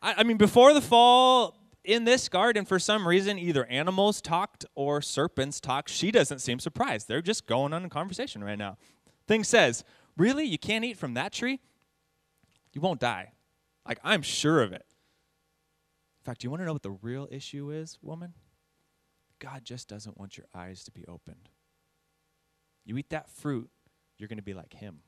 I, 0.00 0.16
I 0.18 0.22
mean, 0.22 0.36
before 0.36 0.74
the 0.74 0.80
fall, 0.80 1.57
in 1.88 2.04
this 2.04 2.28
garden, 2.28 2.66
for 2.66 2.78
some 2.78 3.08
reason, 3.08 3.38
either 3.38 3.64
animals 3.64 4.20
talked 4.20 4.66
or 4.74 5.00
serpents 5.00 5.58
talked. 5.58 5.88
She 5.88 6.10
doesn't 6.10 6.40
seem 6.40 6.58
surprised. 6.58 7.08
They're 7.08 7.22
just 7.22 7.46
going 7.46 7.72
on 7.72 7.82
a 7.82 7.88
conversation 7.88 8.44
right 8.44 8.58
now. 8.58 8.76
Thing 9.26 9.42
says, 9.42 9.84
Really? 10.16 10.44
You 10.44 10.58
can't 10.58 10.84
eat 10.84 10.98
from 10.98 11.14
that 11.14 11.32
tree? 11.32 11.60
You 12.72 12.80
won't 12.80 13.00
die. 13.00 13.32
Like, 13.86 14.00
I'm 14.04 14.20
sure 14.20 14.62
of 14.62 14.72
it. 14.72 14.84
In 16.20 16.24
fact, 16.24 16.40
do 16.40 16.46
you 16.46 16.50
want 16.50 16.60
to 16.60 16.66
know 16.66 16.72
what 16.74 16.82
the 16.82 16.90
real 16.90 17.26
issue 17.30 17.70
is, 17.70 17.98
woman? 18.02 18.34
God 19.38 19.64
just 19.64 19.88
doesn't 19.88 20.18
want 20.18 20.36
your 20.36 20.46
eyes 20.54 20.84
to 20.84 20.90
be 20.90 21.06
opened. 21.06 21.48
You 22.84 22.98
eat 22.98 23.10
that 23.10 23.30
fruit, 23.30 23.70
you're 24.18 24.28
going 24.28 24.38
to 24.38 24.42
be 24.42 24.54
like 24.54 24.74
Him. 24.74 25.00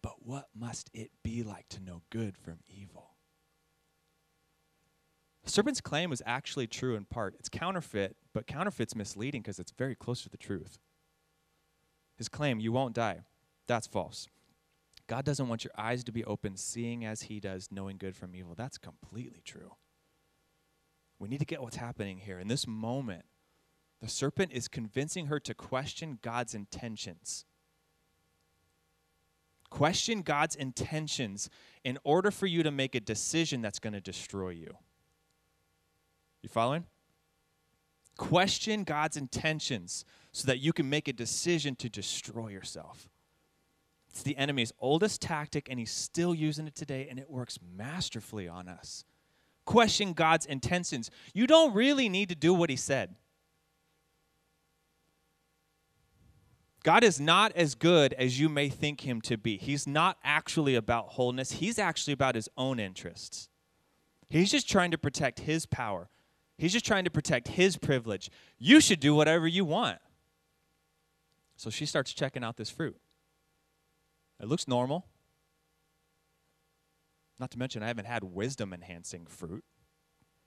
But 0.00 0.24
what 0.24 0.46
must 0.54 0.88
it 0.94 1.10
be 1.22 1.42
like 1.42 1.68
to 1.70 1.82
know 1.82 2.02
good 2.10 2.38
from 2.38 2.60
evil? 2.66 3.17
The 5.48 5.52
serpent's 5.52 5.80
claim 5.80 6.10
was 6.10 6.20
actually 6.26 6.66
true 6.66 6.94
in 6.94 7.06
part. 7.06 7.34
It's 7.38 7.48
counterfeit, 7.48 8.16
but 8.34 8.46
counterfeit's 8.46 8.94
misleading 8.94 9.40
because 9.40 9.58
it's 9.58 9.72
very 9.72 9.94
close 9.94 10.22
to 10.24 10.28
the 10.28 10.36
truth. 10.36 10.78
His 12.18 12.28
claim, 12.28 12.60
you 12.60 12.70
won't 12.70 12.94
die, 12.94 13.20
that's 13.66 13.86
false. 13.86 14.28
God 15.06 15.24
doesn't 15.24 15.48
want 15.48 15.64
your 15.64 15.72
eyes 15.78 16.04
to 16.04 16.12
be 16.12 16.22
open, 16.22 16.58
seeing 16.58 17.06
as 17.06 17.22
He 17.22 17.40
does, 17.40 17.68
knowing 17.70 17.96
good 17.96 18.14
from 18.14 18.36
evil. 18.36 18.54
That's 18.54 18.76
completely 18.76 19.40
true. 19.42 19.72
We 21.18 21.30
need 21.30 21.40
to 21.40 21.46
get 21.46 21.62
what's 21.62 21.76
happening 21.76 22.18
here. 22.18 22.38
In 22.38 22.48
this 22.48 22.66
moment, 22.66 23.24
the 24.02 24.08
serpent 24.08 24.52
is 24.52 24.68
convincing 24.68 25.28
her 25.28 25.40
to 25.40 25.54
question 25.54 26.18
God's 26.20 26.54
intentions. 26.54 27.46
Question 29.70 30.20
God's 30.20 30.56
intentions 30.56 31.48
in 31.84 31.96
order 32.04 32.30
for 32.30 32.44
you 32.44 32.62
to 32.62 32.70
make 32.70 32.94
a 32.94 33.00
decision 33.00 33.62
that's 33.62 33.78
going 33.78 33.94
to 33.94 34.00
destroy 34.02 34.50
you. 34.50 34.76
You 36.42 36.48
following? 36.48 36.84
Question 38.16 38.84
God's 38.84 39.16
intentions 39.16 40.04
so 40.32 40.46
that 40.46 40.58
you 40.58 40.72
can 40.72 40.88
make 40.88 41.08
a 41.08 41.12
decision 41.12 41.76
to 41.76 41.88
destroy 41.88 42.48
yourself. 42.48 43.08
It's 44.10 44.22
the 44.22 44.36
enemy's 44.36 44.72
oldest 44.80 45.20
tactic, 45.20 45.68
and 45.70 45.78
he's 45.78 45.90
still 45.90 46.34
using 46.34 46.66
it 46.66 46.74
today, 46.74 47.06
and 47.08 47.18
it 47.18 47.30
works 47.30 47.58
masterfully 47.76 48.48
on 48.48 48.68
us 48.68 49.04
question 49.68 50.14
God's 50.14 50.46
intentions. 50.46 51.10
You 51.34 51.46
don't 51.46 51.74
really 51.74 52.08
need 52.08 52.30
to 52.30 52.34
do 52.34 52.54
what 52.54 52.70
he 52.70 52.76
said. 52.76 53.14
God 56.82 57.04
is 57.04 57.20
not 57.20 57.52
as 57.54 57.74
good 57.74 58.14
as 58.14 58.40
you 58.40 58.48
may 58.48 58.70
think 58.70 59.02
him 59.02 59.20
to 59.22 59.36
be. 59.36 59.58
He's 59.58 59.86
not 59.86 60.16
actually 60.24 60.74
about 60.74 61.08
wholeness, 61.10 61.52
he's 61.52 61.78
actually 61.78 62.14
about 62.14 62.34
his 62.34 62.48
own 62.56 62.80
interests. 62.80 63.50
He's 64.30 64.50
just 64.50 64.68
trying 64.68 64.90
to 64.90 64.98
protect 64.98 65.40
his 65.40 65.66
power. 65.66 66.08
He's 66.58 66.72
just 66.72 66.84
trying 66.84 67.04
to 67.04 67.10
protect 67.10 67.48
his 67.48 67.76
privilege. 67.76 68.30
You 68.58 68.80
should 68.80 69.00
do 69.00 69.14
whatever 69.14 69.46
you 69.46 69.64
want. 69.64 69.98
So 71.56 71.70
she 71.70 71.86
starts 71.86 72.12
checking 72.12 72.44
out 72.44 72.56
this 72.56 72.68
fruit. 72.68 72.96
It 74.40 74.48
looks 74.48 74.68
normal. 74.68 75.06
Not 77.38 77.52
to 77.52 77.58
mention, 77.58 77.82
I 77.82 77.86
haven't 77.86 78.06
had 78.06 78.24
wisdom 78.24 78.72
enhancing 78.72 79.26
fruit. 79.26 79.64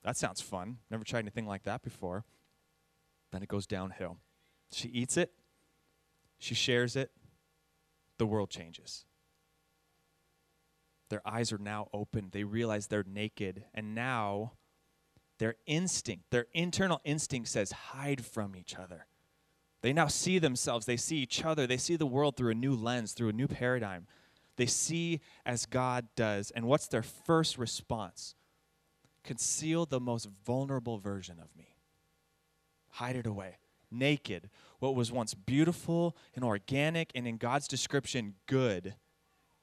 That 0.04 0.18
sounds 0.18 0.42
fun. 0.42 0.78
Never 0.90 1.04
tried 1.06 1.20
anything 1.20 1.48
like 1.48 1.64
that 1.64 1.82
before. 1.82 2.26
Then 3.32 3.42
it 3.42 3.48
goes 3.50 3.66
downhill. 3.66 4.18
She 4.74 4.90
eats 4.90 5.18
it, 5.18 5.32
she 6.38 6.56
shares 6.56 6.96
it, 6.96 7.12
the 8.18 8.26
world 8.26 8.50
changes. 8.50 9.06
Their 11.10 11.22
eyes 11.28 11.52
are 11.52 11.58
now 11.58 11.90
open. 11.94 12.30
They 12.32 12.46
realize 12.46 12.88
they're 12.88 13.04
naked. 13.06 13.66
And 13.74 13.94
now 13.94 14.54
their 15.42 15.56
instinct, 15.66 16.30
their 16.30 16.46
internal 16.54 17.02
instinct 17.04 17.50
says, 17.50 17.72
hide 17.72 18.24
from 18.24 18.56
each 18.56 18.76
other. 18.76 19.08
They 19.82 19.92
now 19.92 20.06
see 20.06 20.38
themselves, 20.38 20.86
they 20.86 20.98
see 20.98 21.18
each 21.18 21.44
other, 21.44 21.66
they 21.66 21.78
see 21.78 21.96
the 21.96 22.06
world 22.06 22.38
through 22.38 22.52
a 22.52 22.56
new 22.56 22.76
lens, 22.76 23.14
through 23.14 23.30
a 23.30 23.34
new 23.34 23.48
paradigm. 23.48 24.06
They 24.58 24.68
see 24.68 25.20
as 25.44 25.66
God 25.66 26.06
does. 26.16 26.52
And 26.52 26.68
what's 26.68 26.88
their 26.88 27.02
first 27.02 27.58
response? 27.58 28.36
Conceal 29.24 29.88
the 29.88 30.00
most 30.00 30.30
vulnerable 30.46 31.00
version 31.00 31.40
of 31.40 31.48
me, 31.58 31.76
hide 32.90 33.16
it 33.16 33.26
away. 33.26 33.58
Naked, 33.90 34.52
what 34.78 34.94
was 34.94 35.12
once 35.12 35.34
beautiful 35.34 36.16
and 36.36 36.46
organic 36.46 37.10
and 37.16 37.28
in 37.28 37.38
God's 37.38 37.68
description 37.68 38.36
good, 38.46 38.94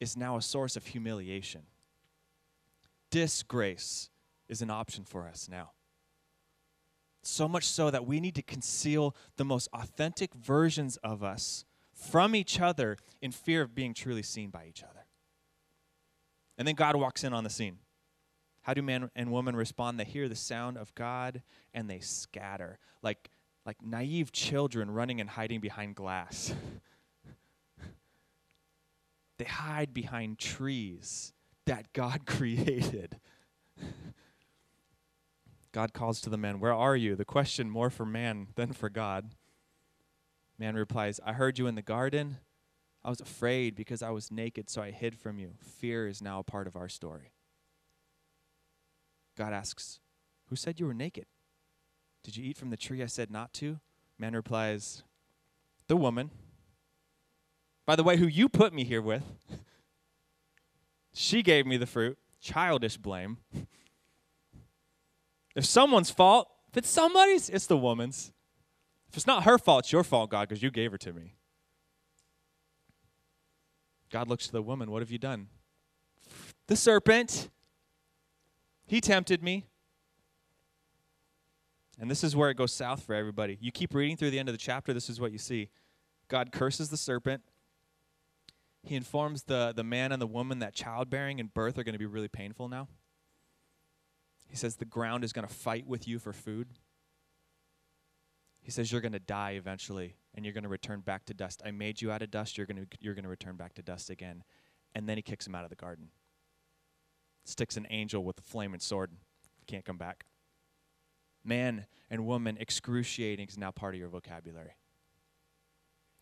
is 0.01 0.17
now 0.17 0.37
a 0.37 0.43
source 0.43 0.75
of 0.75 0.87
humiliation. 0.87 1.63
Disgrace 3.13 4.11
is 4.49 4.63
an 4.63 4.71
option 4.71 5.05
for 5.05 5.29
us 5.29 5.49
now. 5.51 5.71
So 7.23 7.49
much 7.49 7.65
so 7.65 7.91
that 7.91 8.07
we 8.07 8.21
need 8.21 8.35
to 8.37 8.43
conceal 8.43 9.15
the 9.37 9.45
most 9.45 9.69
authentic 9.73 10.35
versions 10.35 10.97
of 10.99 11.23
us 11.23 11.65
from 11.93 12.35
each 12.35 12.61
other 12.61 12.97
in 13.21 13.33
fear 13.33 13.63
of 13.63 13.75
being 13.75 13.93
truly 13.93 14.23
seen 14.23 14.51
by 14.51 14.67
each 14.69 14.83
other. 14.83 15.07
And 16.57 16.67
then 16.67 16.75
God 16.75 16.97
walks 16.97 17.25
in 17.25 17.33
on 17.33 17.45
the 17.45 17.51
scene. 17.51 17.79
How 18.63 18.75
do 18.75 18.83
man 18.83 19.11
and 19.17 19.33
woman 19.33 19.57
respond? 19.57 19.99
They 19.99 20.05
hear 20.05 20.29
the 20.29 20.37
sound 20.37 20.77
of 20.77 20.95
God 20.95 21.43
and 21.73 21.89
they 21.89 22.01
scatter 22.01 22.79
like, 23.03 23.31
like 23.65 23.83
naive 23.83 24.33
children 24.33 24.91
running 24.91 25.21
and 25.21 25.31
hiding 25.31 25.61
behind 25.61 25.95
glass. 25.95 26.53
they 29.39 29.45
hide 29.45 29.95
behind 29.95 30.39
trees 30.39 31.33
that 31.67 31.93
God 31.93 32.23
created. 32.27 33.19
God 35.73 35.93
calls 35.93 36.21
to 36.23 36.31
the 36.31 36.37
man, 36.37 36.61
Where 36.61 36.73
are 36.73 36.97
you? 36.97 37.15
The 37.15 37.25
question 37.25 37.71
more 37.71 37.91
for 37.91 38.07
man 38.07 38.49
than 38.55 38.73
for 38.73 38.89
God. 38.89 39.31
Man 40.59 40.75
replies, 40.75 41.21
I 41.25 41.35
heard 41.35 41.59
you 41.59 41.67
in 41.67 41.77
the 41.77 41.83
garden. 41.83 42.39
I 43.05 43.11
was 43.11 43.21
afraid 43.21 43.77
because 43.77 44.03
I 44.03 44.11
was 44.11 44.31
naked, 44.31 44.69
so 44.69 44.83
I 44.83 44.91
hid 44.91 45.17
from 45.17 45.39
you. 45.39 45.53
Fear 45.61 46.09
is 46.09 46.21
now 46.21 46.41
a 46.41 46.45
part 46.45 46.67
of 46.67 46.75
our 46.75 46.89
story. 46.89 47.33
God 49.37 49.53
asks, 49.53 50.01
Who 50.47 50.57
said 50.57 50.81
you 50.81 50.87
were 50.87 50.95
naked? 50.95 51.27
Did 52.25 52.37
you 52.37 52.45
eat 52.45 52.59
from 52.59 52.71
the 52.71 52.77
tree 52.77 53.03
I 53.03 53.07
said 53.07 53.31
not 53.31 53.53
to? 53.55 53.79
Man 54.19 54.35
replies, 54.35 55.05
The 55.87 55.97
woman. 55.97 56.31
By 57.87 57.95
the 57.97 58.03
way, 58.03 58.17
who 58.17 58.27
you 58.27 58.49
put 58.49 58.75
me 58.75 58.85
here 58.85 59.01
with. 59.01 59.23
she 61.15 61.43
gave 61.43 61.67
me 61.67 61.77
the 61.77 61.87
fruit. 61.87 62.19
Childish 62.41 62.97
blame. 62.97 63.39
if 65.59 65.65
someone's 65.65 66.09
fault, 66.09 66.49
if 66.71 66.77
it's 66.77 66.89
somebody's, 66.89 67.51
it's 67.51 67.67
the 67.67 67.77
woman's. 67.77 68.33
If 69.09 69.17
it's 69.17 69.27
not 69.27 69.43
her 69.43 69.59
fault, 69.59 69.81
it's 69.87 69.93
your 69.93 70.05
fault, 70.05 70.31
God, 70.31 70.49
because 70.49 70.63
you 70.63 70.71
gave 70.71 70.93
her 70.93 70.99
to 70.99 71.13
me. 71.13 71.35
God 74.09 74.29
looks 74.29 74.47
to 74.47 74.53
the 74.53 74.63
woman, 74.63 74.89
What 74.91 75.03
have 75.03 75.11
you 75.11 75.19
done? 75.19 75.49
The 76.69 76.77
serpent. 76.77 77.51
He 78.87 79.01
tempted 79.01 79.43
me. 79.43 79.67
And 82.01 82.09
this 82.09 82.23
is 82.23 82.37
where 82.37 82.51
it 82.51 82.57
goes 82.57 82.73
south 82.73 83.03
for 83.03 83.15
everybody. 83.15 83.59
You 83.61 83.73
keep 83.73 83.93
reading 83.93 84.17
through 84.17 84.31
the 84.31 84.39
end 84.39 84.49
of 84.49 84.53
the 84.53 84.59
chapter, 84.59 84.95
this 84.95 85.11
is 85.11 85.21
what 85.21 85.33
you 85.33 85.39
see. 85.39 85.71
God 86.29 86.53
curses 86.53 86.89
the 86.89 86.97
serpent. 86.97 87.43
He 88.85 88.95
informs 88.95 89.43
the, 89.43 89.73
the 89.75 89.83
man 89.83 90.13
and 90.13 90.23
the 90.23 90.27
woman 90.27 90.61
that 90.61 90.73
childbearing 90.73 91.41
and 91.41 91.53
birth 91.53 91.77
are 91.79 91.83
going 91.83 91.95
to 91.95 91.99
be 91.99 92.07
really 92.07 92.29
painful 92.29 92.69
now. 92.69 92.87
He 94.49 94.57
says 94.57 94.77
the 94.77 94.85
ground 94.85 95.25
is 95.25 95.33
going 95.33 95.47
to 95.47 95.53
fight 95.53 95.87
with 95.87 96.09
you 96.09 96.19
for 96.19 96.33
food. 96.33 96.69
He 98.61 98.71
says 98.71 98.91
you're 98.91 99.01
going 99.01 99.13
to 99.13 99.19
die 99.19 99.53
eventually 99.53 100.17
and 100.35 100.45
you're 100.45 100.55
going 100.55 100.65
to 100.65 100.69
return 100.69 101.01
back 101.01 101.25
to 101.27 101.35
dust. 101.35 101.63
I 101.65 101.71
made 101.71 102.03
you 102.03 102.11
out 102.11 102.23
of 102.23 102.31
dust, 102.31 102.57
you're 102.57 102.67
going 102.67 102.85
to 102.85 102.87
you're 103.01 103.15
to 103.15 103.29
return 103.29 103.57
back 103.57 103.75
to 103.75 103.83
dust 103.83 104.11
again. 104.11 104.43
And 104.95 105.09
then 105.09 105.17
he 105.17 105.23
kicks 105.23 105.47
him 105.47 105.55
out 105.55 105.65
of 105.65 105.71
the 105.71 105.77
garden. 105.77 106.09
Sticks 107.45 107.77
an 107.77 107.87
angel 107.91 108.25
with 108.25 108.39
a 108.39 108.43
flaming 108.43 108.81
sword. 108.81 109.13
Can't 109.67 109.85
come 109.85 109.99
back. 109.99 110.25
Man 111.45 111.87
and 112.11 112.27
woman, 112.27 112.57
excruciating 112.59 113.49
is 113.49 113.59
now 113.59 113.71
part 113.71 113.95
of 113.95 114.01
your 114.01 114.09
vocabulary. 114.09 114.77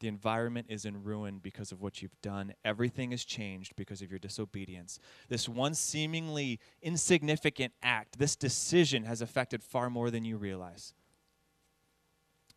The 0.00 0.08
environment 0.08 0.66
is 0.68 0.84
in 0.84 1.04
ruin 1.04 1.38
because 1.42 1.72
of 1.72 1.80
what 1.80 2.02
you've 2.02 2.20
done. 2.20 2.52
Everything 2.64 3.12
has 3.12 3.24
changed 3.24 3.74
because 3.76 4.02
of 4.02 4.10
your 4.10 4.18
disobedience. 4.18 4.98
This 5.28 5.48
one 5.48 5.74
seemingly 5.74 6.60
insignificant 6.82 7.72
act, 7.82 8.18
this 8.18 8.36
decision 8.36 9.04
has 9.04 9.22
affected 9.22 9.62
far 9.62 9.88
more 9.88 10.10
than 10.10 10.24
you 10.24 10.36
realize. 10.36 10.92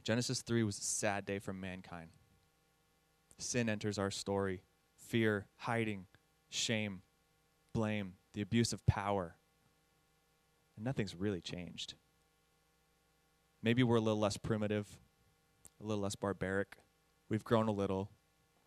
Genesis 0.04 0.42
3 0.42 0.64
was 0.64 0.78
a 0.78 0.82
sad 0.82 1.26
day 1.26 1.40
for 1.40 1.54
mankind. 1.54 2.10
Sin 3.38 3.70
enters 3.70 3.98
our 3.98 4.12
story 4.12 4.62
fear, 4.98 5.48
hiding, 5.58 6.06
shame, 6.50 7.02
blame, 7.74 8.14
the 8.34 8.42
abuse 8.42 8.74
of 8.74 8.86
power. 8.86 9.36
And 10.76 10.86
nothing's 10.86 11.16
really 11.16 11.42
changed. 11.42 11.96
Maybe 13.64 13.82
we're 13.82 13.96
a 13.96 14.02
little 14.02 14.20
less 14.20 14.38
primitive, 14.38 14.88
a 15.82 15.86
little 15.86 16.04
less 16.04 16.16
barbaric. 16.16 16.76
We've 17.30 17.44
grown 17.44 17.68
a 17.68 17.72
little, 17.72 18.10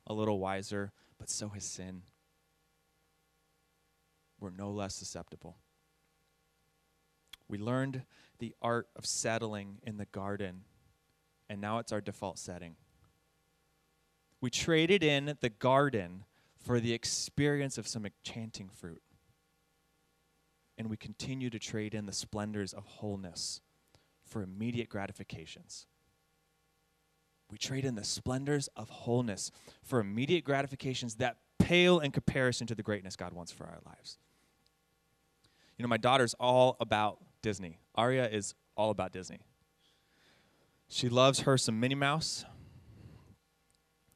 a 0.06 0.14
little 0.14 0.38
wiser, 0.38 0.92
but 1.18 1.28
so 1.28 1.48
has 1.50 1.64
sin. 1.64 2.02
We're 4.40 4.50
no 4.50 4.70
less 4.70 4.94
susceptible. 4.94 5.56
We 7.48 7.58
learned 7.58 8.02
the 8.38 8.54
art 8.62 8.88
of 8.96 9.04
settling 9.04 9.78
in 9.82 9.98
the 9.98 10.06
garden, 10.06 10.62
and 11.48 11.60
now 11.60 11.78
it's 11.78 11.92
our 11.92 12.00
default 12.00 12.38
setting. 12.38 12.76
We 14.40 14.50
traded 14.50 15.02
in 15.02 15.36
the 15.40 15.50
garden 15.50 16.24
for 16.58 16.80
the 16.80 16.92
experience 16.92 17.78
of 17.78 17.86
some 17.86 18.06
enchanting 18.06 18.68
fruit. 18.68 19.02
And 20.78 20.88
we 20.88 20.96
continue 20.96 21.50
to 21.50 21.58
trade 21.58 21.94
in 21.94 22.06
the 22.06 22.12
splendors 22.12 22.72
of 22.72 22.84
wholeness 22.84 23.60
for 24.24 24.42
immediate 24.42 24.88
gratifications. 24.88 25.86
We 27.52 27.58
trade 27.58 27.84
in 27.84 27.94
the 27.94 28.02
splendors 28.02 28.68
of 28.76 28.88
wholeness 28.88 29.50
for 29.82 30.00
immediate 30.00 30.42
gratifications 30.42 31.16
that 31.16 31.36
pale 31.58 32.00
in 32.00 32.10
comparison 32.10 32.66
to 32.66 32.74
the 32.74 32.82
greatness 32.82 33.14
God 33.14 33.34
wants 33.34 33.52
for 33.52 33.64
our 33.64 33.78
lives. 33.84 34.16
You 35.76 35.82
know, 35.82 35.88
my 35.88 35.98
daughter's 35.98 36.32
all 36.40 36.78
about 36.80 37.18
Disney. 37.42 37.78
Aria 37.94 38.26
is 38.26 38.54
all 38.74 38.90
about 38.90 39.12
Disney. 39.12 39.40
She 40.88 41.10
loves 41.10 41.40
her 41.40 41.58
some 41.58 41.78
Minnie 41.78 41.94
Mouse. 41.94 42.46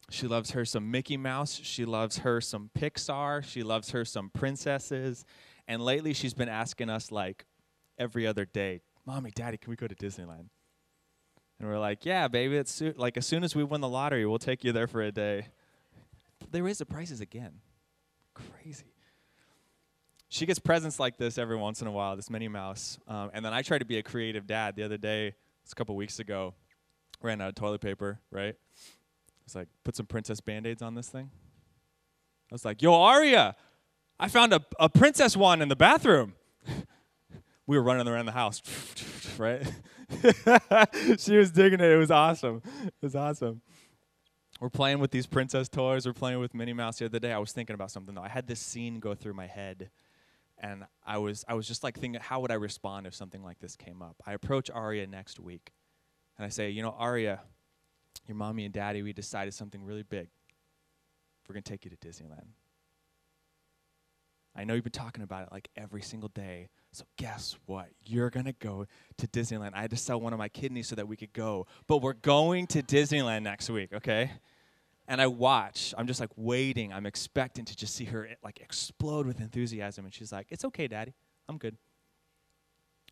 She 0.09 0.27
loves 0.27 0.53
her 0.53 0.65
some 0.65 0.91
Mickey 0.91 1.19
Mouse. 1.19 1.61
She 1.63 1.85
loves 1.85 2.19
her 2.19 2.41
some 2.41 2.71
Pixar. 2.75 3.45
She 3.45 3.63
loves 3.63 3.91
her 3.91 4.07
some 4.07 4.31
princesses. 4.31 5.27
And 5.69 5.83
lately 5.83 6.15
she's 6.15 6.33
been 6.33 6.49
asking 6.49 6.89
us 6.89 7.13
like 7.13 7.45
every 7.99 8.27
other 8.27 8.47
day, 8.47 8.81
Mommy, 9.05 9.31
Daddy, 9.31 9.59
can 9.59 9.69
we 9.69 9.77
go 9.77 9.87
to 9.87 9.95
Disneyland? 9.95 10.49
And 11.59 11.69
we're 11.69 11.79
like, 11.79 12.05
yeah, 12.05 12.29
baby, 12.29 12.57
it's 12.57 12.73
so- 12.73 12.93
like 12.97 13.17
as 13.17 13.27
soon 13.27 13.43
as 13.45 13.55
we 13.55 13.65
win 13.65 13.81
the 13.81 13.89
lottery, 13.89 14.27
we'll 14.27 14.39
take 14.39 14.63
you 14.65 14.73
there 14.73 14.87
for 14.87 15.03
a 15.03 15.11
day. 15.13 15.49
They 16.51 16.61
raise 16.61 16.79
the 16.79 16.87
prices 16.87 17.21
again. 17.21 17.61
Crazy. 18.35 18.85
She 20.29 20.45
gets 20.45 20.59
presents 20.59 21.01
like 21.01 21.17
this 21.17 21.39
every 21.39 21.57
once 21.57 21.81
in 21.81 21.87
a 21.87 21.93
while, 21.93 22.17
this 22.17 22.29
Minnie 22.29 22.49
Mouse. 22.49 22.99
Um, 23.09 23.31
and 23.33 23.45
then 23.45 23.55
I 23.55 23.63
try 23.63 23.79
to 23.79 23.85
be 23.85 23.97
a 23.99 24.03
creative 24.03 24.47
dad. 24.47 24.77
The 24.77 24.83
other 24.83 24.99
day, 24.99 25.35
it's 25.63 25.73
a 25.73 25.75
couple 25.75 25.97
weeks 25.97 26.19
ago, 26.19 26.55
ran 27.23 27.41
out 27.41 27.49
of 27.49 27.55
toilet 27.55 27.81
paper, 27.81 28.21
right? 28.31 28.55
I 28.55 29.45
was 29.45 29.55
like, 29.55 29.69
put 29.85 29.97
some 29.97 30.07
princess 30.07 30.41
band 30.41 30.67
aids 30.67 30.83
on 30.83 30.95
this 30.95 31.09
thing. 31.09 31.31
I 32.51 32.55
was 32.55 32.65
like, 32.65 32.83
yo, 32.83 32.93
Aria, 32.95 33.57
I 34.19 34.29
found 34.29 34.53
a, 34.53 34.61
a 34.79 34.89
princess 34.89 35.37
one 35.37 35.63
in 35.63 35.69
the 35.69 35.77
bathroom. 35.77 36.35
we 37.67 37.77
were 37.77 37.83
running 37.83 38.07
around 38.07 38.27
the 38.27 38.33
house, 38.33 38.63
right? 39.39 39.63
she 41.19 41.37
was 41.37 41.51
digging 41.51 41.81
it. 41.81 41.91
It 41.91 41.97
was 41.97 42.11
awesome. 42.11 42.63
It 42.85 42.95
was 43.03 43.17
awesome. 43.17 43.61
We're 44.61 44.71
playing 44.71 45.01
with 45.01 45.11
these 45.11 45.27
princess 45.27 45.69
toys. 45.69 46.07
We're 46.07 46.15
playing 46.15 46.39
with 46.39 46.55
Minnie 46.55 46.73
Mouse 46.73 46.99
the 46.99 47.07
other 47.07 47.19
day. 47.19 47.33
I 47.33 47.39
was 47.39 47.53
thinking 47.53 47.75
about 47.75 47.91
something 47.91 48.15
though. 48.15 48.23
I 48.23 48.29
had 48.29 48.47
this 48.47 48.61
scene 48.61 49.01
go 49.01 49.15
through 49.15 49.35
my 49.35 49.47
head, 49.47 49.91
and 50.59 50.85
I 51.05 51.19
was 51.19 51.45
I 51.47 51.55
was 51.55 51.67
just 51.69 51.83
like 51.83 51.99
thinking, 51.99 52.21
how 52.21 52.41
would 52.41 52.51
I 52.51 52.55
respond 52.55 53.07
if 53.07 53.15
something 53.15 53.43
like 53.43 53.59
this 53.59 53.77
came 53.77 54.01
up? 54.01 54.17
I 54.27 54.33
approach 54.33 54.71
Aria 54.71 55.07
next 55.07 55.39
week, 55.39 55.73
and 56.39 56.47
I 56.47 56.49
say, 56.49 56.71
you 56.71 56.83
know, 56.83 56.95
Aria, 56.97 57.41
your 58.27 58.37
mommy 58.37 58.65
and 58.65 58.73
daddy, 58.73 59.03
we 59.03 59.13
decided 59.13 59.53
something 59.53 59.85
really 59.85 60.05
big. 60.05 60.29
We're 61.47 61.55
gonna 61.55 61.63
take 61.63 61.85
you 61.85 61.91
to 61.91 61.97
Disneyland. 61.97 62.47
I 64.55 64.65
know 64.65 64.73
you've 64.73 64.85
been 64.85 64.93
talking 64.93 65.23
about 65.23 65.43
it 65.43 65.49
like 65.53 65.69
every 65.77 66.01
single 66.01 66.31
day. 66.31 66.69
So 66.97 67.05
guess 67.19 67.59
what? 67.67 67.89
You're 68.07 68.31
going 68.31 68.47
to 68.47 68.55
go 68.55 68.87
to 69.19 69.27
Disneyland. 69.27 69.73
I 69.75 69.83
had 69.83 69.91
to 69.91 69.99
sell 69.99 70.19
one 70.19 70.33
of 70.33 70.39
my 70.39 70.49
kidneys 70.49 70.89
so 70.89 70.97
that 70.97 71.07
we 71.07 71.15
could 71.15 71.35
go. 71.35 71.67
But 71.87 71.99
we're 71.99 72.15
going 72.15 72.67
to 72.69 72.83
Disneyland 72.83 73.43
next 73.43 73.69
week, 73.69 73.93
okay? 73.93 74.31
And 75.07 75.21
I 75.21 75.27
watch. 75.27 75.93
I'm 75.99 76.07
just 76.07 76.21
like 76.21 76.31
waiting. 76.37 76.95
I'm 76.95 77.05
expecting 77.05 77.67
to 77.67 77.77
just 77.77 77.95
see 77.95 78.07
her 78.07 78.27
eh, 78.27 78.35
like 78.43 78.61
explode 78.63 79.27
with 79.27 79.41
enthusiasm. 79.41 80.07
And 80.07 80.15
she's 80.15 80.33
like, 80.33 80.47
"It's 80.49 80.65
okay, 80.65 80.89
Daddy. 80.89 81.13
I'm 81.51 81.59
good." 81.59 81.77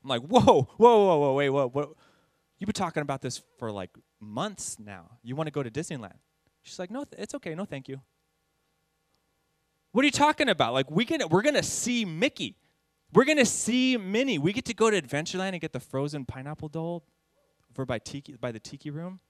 I'm 0.02 0.08
like, 0.08 0.22
"Whoa, 0.22 0.40
whoa, 0.40 0.66
whoa, 0.78 1.18
whoa, 1.18 1.34
wait, 1.34 1.50
whoa, 1.50 1.68
what? 1.68 1.90
You've 2.58 2.68
been 2.68 2.72
talking 2.72 3.02
about 3.02 3.20
this 3.20 3.42
for 3.58 3.70
like 3.70 3.90
months 4.18 4.78
now. 4.78 5.18
You 5.22 5.36
want 5.36 5.48
to 5.48 5.52
go 5.52 5.62
to 5.62 5.70
Disneyland?" 5.70 6.16
She's 6.62 6.78
like, 6.78 6.90
"No, 6.90 7.04
th- 7.04 7.20
it's 7.22 7.34
okay. 7.34 7.54
No, 7.54 7.66
thank 7.66 7.90
you." 7.90 8.00
What 9.92 10.04
are 10.04 10.06
you 10.06 10.10
talking 10.10 10.48
about? 10.48 10.72
Like 10.72 10.90
we 10.90 11.04
can, 11.04 11.28
we're 11.28 11.42
gonna 11.42 11.62
see 11.62 12.06
Mickey. 12.06 12.56
We're 13.14 13.24
gonna 13.24 13.46
see 13.46 13.96
Minnie. 13.96 14.38
We 14.38 14.52
get 14.52 14.64
to 14.66 14.74
go 14.74 14.90
to 14.90 15.00
Adventureland 15.00 15.50
and 15.50 15.60
get 15.60 15.72
the 15.72 15.80
frozen 15.80 16.24
pineapple 16.24 16.68
Dole 16.68 17.04
over 17.70 17.86
by 17.86 18.00
Tiki 18.00 18.34
by 18.34 18.50
the 18.50 18.58
Tiki 18.58 18.90
Room. 18.90 19.20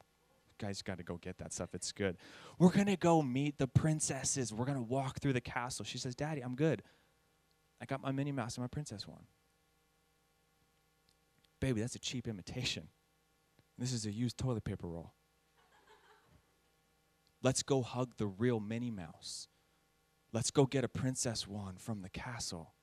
You 0.49 0.67
guys 0.67 0.81
got 0.81 0.99
to 0.99 1.05
go 1.05 1.19
get 1.19 1.37
that 1.39 1.53
stuff. 1.53 1.75
It's 1.75 1.93
good. 1.93 2.17
We're 2.59 2.71
gonna 2.71 2.97
go 2.97 3.21
meet 3.21 3.59
the 3.59 3.67
princesses. 3.67 4.55
We're 4.55 4.65
gonna 4.65 4.83
walk 4.83 5.21
through 5.21 5.35
the 5.35 5.41
castle. 5.41 5.85
She 5.85 5.99
says, 5.99 6.15
"Daddy, 6.15 6.41
I'm 6.41 6.57
good. 6.57 6.83
I 7.81 7.85
got 7.85 8.01
my 8.01 8.11
Minnie 8.11 8.33
Mouse 8.33 8.57
and 8.57 8.63
my 8.63 8.69
princess 8.69 9.07
one." 9.07 9.27
Baby, 11.61 11.83
that's 11.83 11.95
a 11.95 11.99
cheap 11.99 12.27
imitation. 12.27 12.89
This 13.77 13.93
is 13.93 14.07
a 14.07 14.11
used 14.11 14.39
toilet 14.39 14.65
paper 14.65 14.89
roll. 14.89 15.13
Let's 17.43 17.63
go 17.63 17.83
hug 17.83 18.17
the 18.17 18.27
real 18.27 18.61
Minnie 18.61 18.91
Mouse. 18.91 19.49
Let's 20.33 20.51
go 20.51 20.65
get 20.65 20.85
a 20.85 20.89
princess 20.89 21.47
one 21.47 21.77
from 21.77 22.01
the 22.01 22.09
castle. 22.09 22.75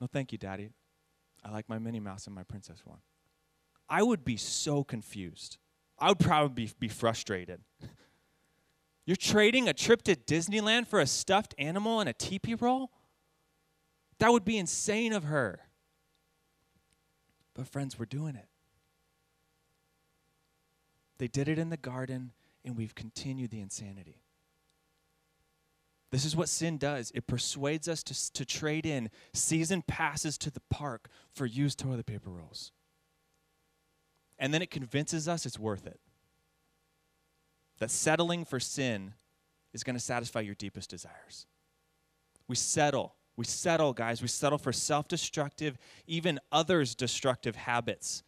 No, 0.00 0.06
thank 0.06 0.32
you, 0.32 0.38
Daddy. 0.38 0.70
I 1.44 1.50
like 1.50 1.68
my 1.68 1.78
Minnie 1.78 2.00
Mouse 2.00 2.26
and 2.26 2.34
my 2.34 2.42
princess 2.42 2.82
one. 2.84 2.98
I 3.88 4.02
would 4.02 4.24
be 4.24 4.36
so 4.36 4.82
confused. 4.82 5.58
I 5.98 6.08
would 6.08 6.18
probably 6.18 6.70
be, 6.78 6.88
frustrated. 6.88 7.60
You're 9.06 9.16
trading 9.16 9.68
a 9.68 9.74
trip 9.74 10.02
to 10.02 10.16
Disneyland 10.16 10.88
for 10.88 11.00
a 11.00 11.06
stuffed 11.06 11.54
animal 11.58 12.00
and 12.00 12.08
a 12.08 12.12
teepee 12.12 12.54
roll? 12.54 12.90
That 14.18 14.32
would 14.32 14.44
be 14.44 14.56
insane 14.56 15.12
of 15.12 15.24
her. 15.24 15.60
But, 17.54 17.68
friends, 17.68 17.98
we're 17.98 18.06
doing 18.06 18.34
it. 18.34 18.48
They 21.18 21.28
did 21.28 21.46
it 21.48 21.58
in 21.58 21.70
the 21.70 21.76
garden, 21.76 22.32
and 22.64 22.76
we've 22.76 22.94
continued 22.94 23.50
the 23.50 23.60
insanity. 23.60 24.23
This 26.14 26.24
is 26.24 26.36
what 26.36 26.48
sin 26.48 26.78
does 26.78 27.10
it 27.12 27.26
persuades 27.26 27.88
us 27.88 28.04
to, 28.04 28.32
to 28.34 28.44
trade 28.44 28.86
in 28.86 29.10
season 29.32 29.82
passes 29.82 30.38
to 30.38 30.50
the 30.52 30.62
park 30.70 31.08
for 31.32 31.44
used 31.44 31.80
toilet 31.80 32.06
paper 32.06 32.30
rolls. 32.30 32.70
And 34.38 34.54
then 34.54 34.62
it 34.62 34.70
convinces 34.70 35.26
us 35.26 35.44
it's 35.44 35.58
worth 35.58 35.88
it. 35.88 35.98
That 37.80 37.90
settling 37.90 38.44
for 38.44 38.60
sin 38.60 39.14
is 39.72 39.82
going 39.82 39.96
to 39.96 40.00
satisfy 40.00 40.38
your 40.38 40.54
deepest 40.54 40.88
desires. 40.88 41.48
We 42.46 42.54
settle. 42.54 43.16
We 43.34 43.44
settle, 43.44 43.92
guys. 43.92 44.22
We 44.22 44.28
settle 44.28 44.58
for 44.58 44.72
self 44.72 45.08
destructive, 45.08 45.76
even 46.06 46.38
others' 46.52 46.94
destructive 46.94 47.56
habits 47.56 48.22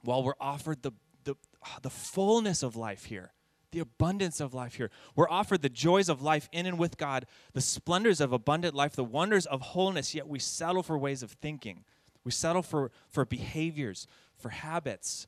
while 0.00 0.22
we're 0.22 0.32
offered 0.40 0.80
the, 0.80 0.92
the, 1.24 1.34
the 1.82 1.90
fullness 1.90 2.62
of 2.62 2.74
life 2.74 3.04
here 3.04 3.32
the 3.72 3.80
abundance 3.80 4.40
of 4.40 4.54
life 4.54 4.74
here. 4.74 4.90
We're 5.14 5.28
offered 5.28 5.62
the 5.62 5.68
joys 5.68 6.08
of 6.08 6.22
life 6.22 6.48
in 6.52 6.66
and 6.66 6.78
with 6.78 6.96
God, 6.96 7.26
the 7.52 7.60
splendors 7.60 8.20
of 8.20 8.32
abundant 8.32 8.74
life, 8.74 8.96
the 8.96 9.04
wonders 9.04 9.46
of 9.46 9.60
wholeness, 9.60 10.14
yet 10.14 10.28
we 10.28 10.38
settle 10.38 10.82
for 10.82 10.98
ways 10.98 11.22
of 11.22 11.32
thinking. 11.32 11.84
We 12.24 12.30
settle 12.30 12.62
for, 12.62 12.90
for 13.08 13.24
behaviors, 13.24 14.06
for 14.36 14.50
habits, 14.50 15.26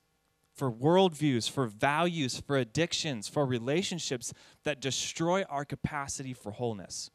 for 0.54 0.70
worldviews, 0.70 1.50
for 1.50 1.66
values, 1.66 2.40
for 2.40 2.56
addictions, 2.56 3.28
for 3.28 3.46
relationships 3.46 4.32
that 4.64 4.80
destroy 4.80 5.42
our 5.44 5.64
capacity 5.64 6.34
for 6.34 6.52
wholeness. 6.52 7.10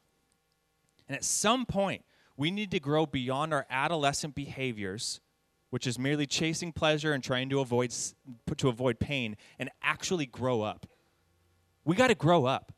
And 1.08 1.16
at 1.16 1.24
some 1.24 1.66
point, 1.66 2.04
we 2.36 2.52
need 2.52 2.72
to 2.72 2.80
grow 2.80 3.06
beyond 3.06 3.54
our 3.54 3.66
adolescent 3.70 4.36
behaviors, 4.36 5.22
which 5.70 5.88
is 5.88 6.00
merely 6.00 6.26
chasing 6.26 6.72
pleasure 6.72 7.13
and 7.13 7.24
trying 7.24 7.50
to 7.50 7.60
avoid, 7.60 7.94
to 8.58 8.70
avoid 8.70 9.00
pain, 9.00 9.38
and 9.60 9.70
actually 9.82 10.26
grow 10.26 10.62
up. 10.62 10.88
We 11.88 11.95
got 11.95 12.08
to 12.08 12.15
grow 12.15 12.45
up. 12.45 12.73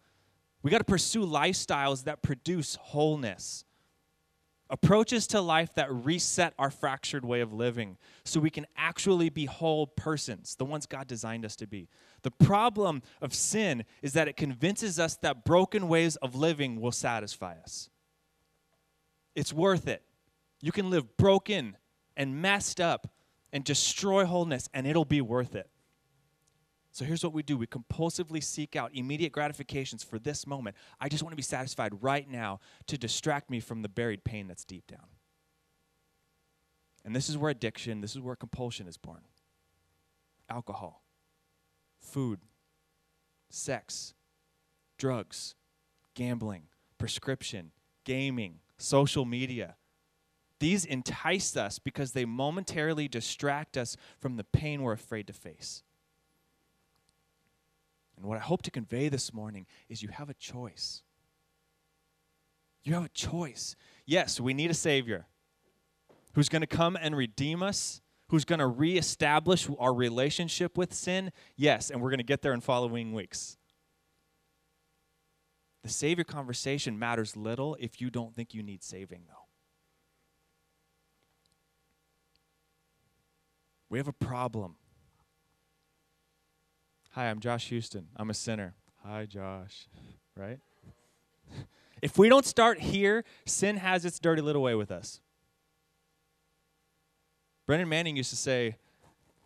We 0.62 0.70
got 0.70 0.78
to 0.78 0.84
pursue 0.84 1.26
lifestyles 1.26 2.04
that 2.04 2.22
produce 2.22 2.76
wholeness. 2.76 3.66
Approaches 4.70 5.26
to 5.28 5.42
life 5.42 5.74
that 5.74 5.92
reset 5.92 6.54
our 6.60 6.70
fractured 6.70 7.26
way 7.26 7.42
of 7.42 7.52
living 7.52 7.98
so 8.24 8.40
we 8.40 8.52
can 8.52 8.68
actually 8.78 9.30
be 9.30 9.46
whole 9.46 9.88
persons, 9.88 10.56
the 10.58 10.66
ones 10.66 10.86
God 10.86 11.08
designed 11.08 11.44
us 11.44 11.56
to 11.56 11.66
be. 11.66 11.90
The 12.22 12.30
problem 12.30 13.02
of 13.20 13.34
sin 13.34 13.84
is 14.04 14.14
that 14.14 14.28
it 14.28 14.38
convinces 14.38 15.00
us 15.00 15.16
that 15.24 15.44
broken 15.44 15.88
ways 15.88 16.16
of 16.18 16.36
living 16.36 16.80
will 16.80 16.92
satisfy 16.92 17.56
us. 17.64 17.90
It's 19.34 19.52
worth 19.52 19.88
it. 19.88 20.04
You 20.62 20.72
can 20.72 20.92
live 20.92 21.18
broken 21.18 21.78
and 22.16 22.40
messed 22.40 22.80
up 22.80 23.12
and 23.52 23.64
destroy 23.64 24.26
wholeness, 24.26 24.70
and 24.72 24.86
it'll 24.86 25.04
be 25.04 25.22
worth 25.22 25.56
it. 25.56 25.68
So 27.00 27.06
here's 27.06 27.24
what 27.24 27.32
we 27.32 27.44
do 27.44 27.58
we 27.58 27.66
compulsively 27.66 28.44
seek 28.44 28.76
out 28.76 28.92
immediate 28.94 29.32
gratifications 29.32 30.04
for 30.04 30.20
this 30.20 30.46
moment. 30.46 30.76
I 31.00 31.08
just 31.08 31.24
want 31.24 31.32
to 31.32 31.38
be 31.38 31.42
satisfied 31.42 31.94
right 32.04 32.30
now 32.30 32.60
to 32.88 32.98
distract 32.98 33.50
me 33.50 33.62
from 33.62 33.84
the 33.84 33.88
buried 33.88 34.26
pain 34.26 34.50
that's 34.50 34.66
deep 34.66 34.86
down. 34.86 35.08
And 37.06 37.16
this 37.16 37.30
is 37.30 37.38
where 37.38 37.52
addiction, 37.52 38.02
this 38.02 38.18
is 38.18 38.22
where 38.22 38.36
compulsion 38.36 38.86
is 38.86 38.98
born 38.98 39.22
alcohol, 40.50 41.02
food, 42.02 42.42
sex, 43.50 44.14
drugs, 44.98 45.56
gambling, 46.16 46.64
prescription, 46.98 47.72
gaming, 48.04 48.60
social 48.78 49.24
media. 49.24 49.78
These 50.60 50.84
entice 50.84 51.56
us 51.56 51.80
because 51.80 52.12
they 52.12 52.26
momentarily 52.26 53.08
distract 53.08 53.78
us 53.78 53.96
from 54.18 54.36
the 54.36 54.44
pain 54.44 54.82
we're 54.82 54.92
afraid 54.92 55.28
to 55.28 55.34
face. 55.34 55.84
And 58.20 58.28
what 58.28 58.38
I 58.38 58.42
hope 58.42 58.62
to 58.64 58.72
convey 58.72 59.08
this 59.08 59.34
morning 59.34 59.66
is 59.88 60.04
you 60.04 60.10
have 60.10 60.30
a 60.30 60.34
choice. 60.34 61.04
You 62.84 62.94
have 62.96 63.06
a 63.06 63.10
choice. 63.10 63.78
Yes, 64.06 64.42
we 64.42 64.54
need 64.54 64.70
a 64.70 64.74
Savior 64.74 65.28
who's 66.34 66.50
going 66.50 66.62
to 66.62 66.68
come 66.68 66.98
and 67.00 67.16
redeem 67.16 67.64
us, 67.64 68.02
who's 68.28 68.44
going 68.44 68.60
to 68.60 68.68
reestablish 68.68 69.70
our 69.80 69.94
relationship 69.94 70.78
with 70.78 70.94
sin. 70.94 71.32
Yes, 71.56 71.90
and 71.90 72.02
we're 72.02 72.10
going 72.10 72.20
to 72.20 72.26
get 72.26 72.42
there 72.42 72.54
in 72.54 72.60
following 72.60 73.14
weeks. 73.14 73.58
The 75.84 75.90
Savior 75.90 76.26
conversation 76.26 77.00
matters 77.00 77.38
little 77.38 77.78
if 77.80 78.02
you 78.02 78.10
don't 78.10 78.36
think 78.36 78.54
you 78.54 78.62
need 78.62 78.84
saving, 78.84 79.22
though. 79.30 79.48
We 83.90 83.98
have 83.98 84.10
a 84.10 84.14
problem 84.14 84.76
Hi, 87.20 87.30
I'm 87.30 87.42
Josh 87.42 87.68
Houston. 87.68 88.08
I'm 88.16 88.30
a 88.30 88.34
sinner. 88.34 88.76
Hi, 89.04 89.26
Josh. 89.26 89.90
Right? 90.38 90.58
if 92.02 92.18
we 92.18 92.30
don't 92.30 92.46
start 92.46 92.80
here, 92.80 93.26
sin 93.46 93.76
has 93.76 94.06
its 94.06 94.20
dirty 94.20 94.42
little 94.42 94.62
way 94.62 94.74
with 94.74 94.90
us. 94.90 95.20
Brennan 97.68 97.90
Manning 97.90 98.16
used 98.16 98.30
to 98.30 98.38
say, 98.38 98.78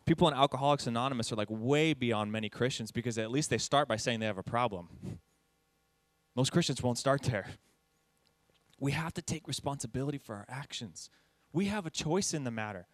people 0.06 0.28
in 0.28 0.36
Alcoholics 0.36 0.86
Anonymous 0.86 1.32
are 1.32 1.36
like 1.36 1.48
way 1.50 1.96
beyond 1.96 2.32
many 2.32 2.48
Christians 2.48 2.92
because 2.92 3.18
at 3.18 3.32
least 3.32 3.50
they 3.50 3.58
start 3.58 3.88
by 3.88 3.96
saying 3.96 4.20
they 4.20 4.28
have 4.28 4.38
a 4.38 4.44
problem. 4.44 4.90
Most 6.36 6.52
Christians 6.52 6.84
won't 6.84 7.00
start 7.00 7.24
there. 7.24 7.48
We 8.80 8.92
have 8.92 9.16
to 9.16 9.24
take 9.24 9.48
responsibility 9.48 10.20
for 10.20 10.36
our 10.36 10.46
actions. 10.48 11.10
We 11.52 11.66
have 11.66 11.88
a 11.88 11.90
choice 11.90 12.36
in 12.36 12.44
the 12.44 12.52
matter. 12.52 12.86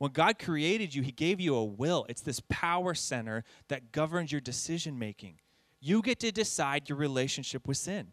When 0.00 0.12
God 0.12 0.38
created 0.38 0.94
you, 0.94 1.02
He 1.02 1.12
gave 1.12 1.40
you 1.40 1.54
a 1.54 1.62
will. 1.62 2.06
It's 2.08 2.22
this 2.22 2.40
power 2.48 2.94
center 2.94 3.44
that 3.68 3.92
governs 3.92 4.32
your 4.32 4.40
decision 4.40 4.98
making. 4.98 5.34
You 5.78 6.00
get 6.00 6.20
to 6.20 6.32
decide 6.32 6.88
your 6.88 6.96
relationship 6.96 7.68
with 7.68 7.76
sin. 7.76 8.08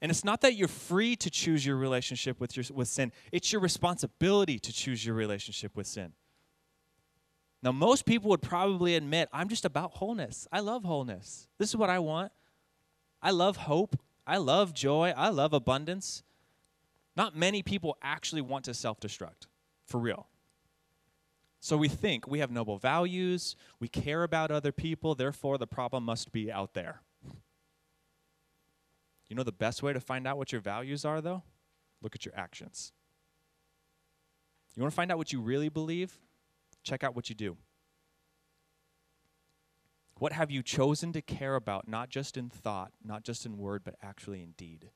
And 0.00 0.10
it's 0.10 0.24
not 0.24 0.40
that 0.40 0.54
you're 0.54 0.66
free 0.66 1.14
to 1.14 1.30
choose 1.30 1.64
your 1.64 1.76
relationship 1.76 2.40
with, 2.40 2.56
your, 2.56 2.64
with 2.74 2.88
sin, 2.88 3.12
it's 3.30 3.52
your 3.52 3.60
responsibility 3.60 4.58
to 4.58 4.72
choose 4.72 5.06
your 5.06 5.14
relationship 5.14 5.76
with 5.76 5.86
sin. 5.86 6.12
Now, 7.62 7.70
most 7.70 8.04
people 8.04 8.28
would 8.30 8.42
probably 8.42 8.96
admit, 8.96 9.28
I'm 9.32 9.48
just 9.48 9.64
about 9.64 9.92
wholeness. 9.92 10.48
I 10.50 10.58
love 10.58 10.82
wholeness. 10.82 11.46
This 11.58 11.68
is 11.68 11.76
what 11.76 11.90
I 11.90 12.00
want. 12.00 12.32
I 13.22 13.30
love 13.30 13.56
hope. 13.56 13.94
I 14.26 14.38
love 14.38 14.74
joy. 14.74 15.14
I 15.16 15.28
love 15.28 15.52
abundance. 15.52 16.24
Not 17.14 17.36
many 17.36 17.62
people 17.62 17.96
actually 18.02 18.42
want 18.42 18.64
to 18.64 18.74
self 18.74 18.98
destruct 18.98 19.46
for 19.92 19.98
real. 19.98 20.26
So 21.60 21.76
we 21.76 21.86
think 21.86 22.26
we 22.26 22.40
have 22.40 22.50
noble 22.50 22.78
values, 22.78 23.54
we 23.78 23.86
care 23.86 24.24
about 24.24 24.50
other 24.50 24.72
people, 24.72 25.14
therefore 25.14 25.58
the 25.58 25.66
problem 25.66 26.02
must 26.02 26.32
be 26.32 26.50
out 26.50 26.74
there. 26.74 27.02
You 29.28 29.36
know 29.36 29.44
the 29.44 29.52
best 29.52 29.82
way 29.82 29.92
to 29.92 30.00
find 30.00 30.26
out 30.26 30.38
what 30.38 30.50
your 30.50 30.60
values 30.60 31.04
are, 31.04 31.20
though? 31.20 31.42
Look 32.02 32.16
at 32.16 32.24
your 32.24 32.34
actions. 32.36 32.92
You 34.74 34.82
want 34.82 34.92
to 34.92 34.96
find 34.96 35.12
out 35.12 35.18
what 35.18 35.32
you 35.32 35.40
really 35.40 35.68
believe? 35.68 36.18
Check 36.82 37.04
out 37.04 37.14
what 37.14 37.28
you 37.28 37.36
do. 37.36 37.56
What 40.18 40.32
have 40.32 40.50
you 40.50 40.62
chosen 40.62 41.12
to 41.12 41.22
care 41.22 41.54
about, 41.54 41.86
not 41.86 42.08
just 42.08 42.36
in 42.36 42.48
thought, 42.48 42.92
not 43.04 43.24
just 43.24 43.46
in 43.46 43.58
word, 43.58 43.82
but 43.84 43.94
actually 44.02 44.42
in 44.42 44.52
deed? 44.56 44.90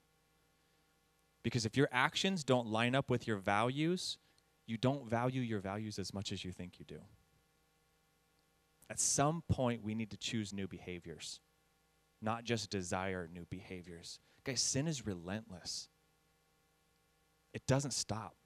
Because 1.42 1.64
if 1.64 1.76
your 1.76 1.88
actions 1.92 2.42
don't 2.42 2.66
line 2.66 2.94
up 2.94 3.08
with 3.08 3.26
your 3.28 3.36
values, 3.36 4.18
you 4.66 4.76
don't 4.76 5.08
value 5.08 5.40
your 5.40 5.60
values 5.60 5.98
as 5.98 6.12
much 6.12 6.32
as 6.32 6.44
you 6.44 6.52
think 6.52 6.78
you 6.78 6.84
do. 6.84 7.00
At 8.88 9.00
some 9.00 9.42
point, 9.48 9.82
we 9.82 9.94
need 9.94 10.10
to 10.10 10.16
choose 10.16 10.52
new 10.52 10.68
behaviors, 10.68 11.40
not 12.22 12.44
just 12.44 12.70
desire 12.70 13.28
new 13.32 13.46
behaviors. 13.50 14.20
Guys, 14.44 14.60
sin 14.60 14.86
is 14.86 15.06
relentless, 15.06 15.88
it 17.52 17.66
doesn't 17.66 17.92
stop. 17.92 18.36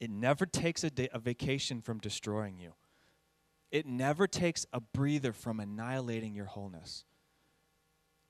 It 0.00 0.10
never 0.10 0.44
takes 0.44 0.84
a, 0.84 0.90
day, 0.90 1.08
a 1.12 1.18
vacation 1.18 1.80
from 1.80 1.98
destroying 1.98 2.58
you. 2.58 2.74
It 3.70 3.86
never 3.86 4.26
takes 4.26 4.66
a 4.72 4.80
breather 4.80 5.32
from 5.32 5.60
annihilating 5.60 6.34
your 6.34 6.44
wholeness. 6.46 7.04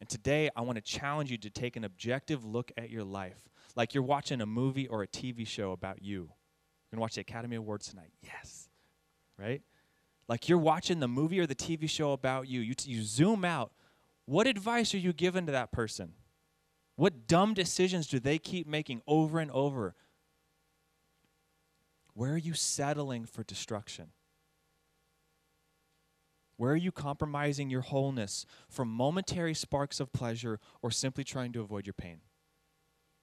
And 0.01 0.09
today, 0.09 0.51
I 0.55 0.61
want 0.61 0.77
to 0.77 0.83
challenge 0.83 1.31
you 1.31 1.39
to 1.39 1.51
take 1.51 1.77
an 1.77 1.85
objective 1.85 2.45
look 2.45 2.71
at 2.77 2.91
your 2.91 3.05
life, 3.05 3.49
like 3.75 3.95
you're 3.95 4.03
watching 4.03 4.41
a 4.41 4.47
movie 4.47 4.87
or 4.87 5.03
a 5.03 5.07
TV 5.09 5.47
show 5.47 5.73
about 5.73 6.03
you. 6.03 6.31
Going 6.95 7.01
to 7.01 7.03
watch 7.03 7.15
the 7.17 7.23
Academy 7.23 7.57
Awards 7.57 7.89
tonight. 7.89 8.13
Yes. 8.23 8.69
Right? 9.37 9.63
Like 10.29 10.49
you're 10.49 10.59
watching 10.59 11.01
the 11.01 11.09
movie 11.09 11.41
or 11.41 11.47
the 11.47 11.55
TV 11.57 11.91
show 11.91 12.13
about 12.13 12.47
you. 12.47 12.61
You, 12.61 12.75
t- 12.75 12.89
you 12.89 13.03
zoom 13.03 13.45
out. 13.45 13.73
What 14.27 14.47
advice 14.47 14.95
are 14.95 14.99
you 14.99 15.13
giving 15.13 15.47
to 15.47 15.53
that 15.53 15.73
person? 15.73 16.13
What 16.95 17.27
dumb 17.27 17.53
decisions 17.53 18.07
do 18.07 18.21
they 18.21 18.39
keep 18.39 18.69
making 18.69 19.03
over 19.09 19.41
and 19.41 19.51
over? 19.51 19.97
Where 22.13 22.35
are 22.35 22.39
you 22.39 22.55
settling 22.55 23.27
for 23.27 23.43
destruction? 23.43 24.11
Where 26.57 26.71
are 26.71 26.77
you 26.77 26.93
compromising 26.93 27.71
your 27.71 27.81
wholeness 27.81 28.47
for 28.69 28.85
momentary 28.85 29.55
sparks 29.55 29.99
of 29.99 30.13
pleasure 30.13 30.61
or 30.81 30.93
simply 30.93 31.25
trying 31.25 31.51
to 31.55 31.61
avoid 31.61 31.89
your 31.89 31.95
pain? 31.95 32.21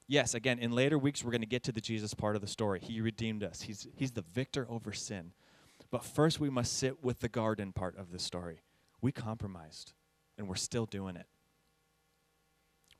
Yes, 0.07 0.33
again, 0.33 0.59
in 0.59 0.71
later 0.71 0.97
weeks, 0.97 1.23
we're 1.23 1.31
going 1.31 1.41
to 1.41 1.47
get 1.47 1.63
to 1.63 1.71
the 1.71 1.81
Jesus 1.81 2.13
part 2.13 2.35
of 2.35 2.41
the 2.41 2.47
story. 2.47 2.79
He 2.81 3.01
redeemed 3.01 3.43
us, 3.43 3.61
He's, 3.61 3.87
he's 3.95 4.11
the 4.11 4.25
victor 4.33 4.67
over 4.69 4.91
sin. 4.91 5.31
But 5.89 6.05
first, 6.05 6.39
we 6.39 6.49
must 6.49 6.77
sit 6.77 7.03
with 7.03 7.19
the 7.19 7.29
garden 7.29 7.73
part 7.73 7.97
of 7.97 8.11
the 8.11 8.19
story. 8.19 8.61
We 9.01 9.11
compromised, 9.11 9.93
and 10.37 10.47
we're 10.47 10.55
still 10.55 10.85
doing 10.85 11.15
it. 11.15 11.25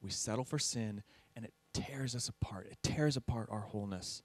We 0.02 0.10
settle 0.10 0.44
for 0.44 0.60
sin, 0.60 1.04
and 1.36 1.46
it 1.46 1.54
tears 1.74 2.16
us 2.16 2.28
apart. 2.28 2.68
It 2.70 2.80
tears 2.82 3.16
apart 3.16 3.50
our 3.52 3.62
wholeness. 3.62 4.24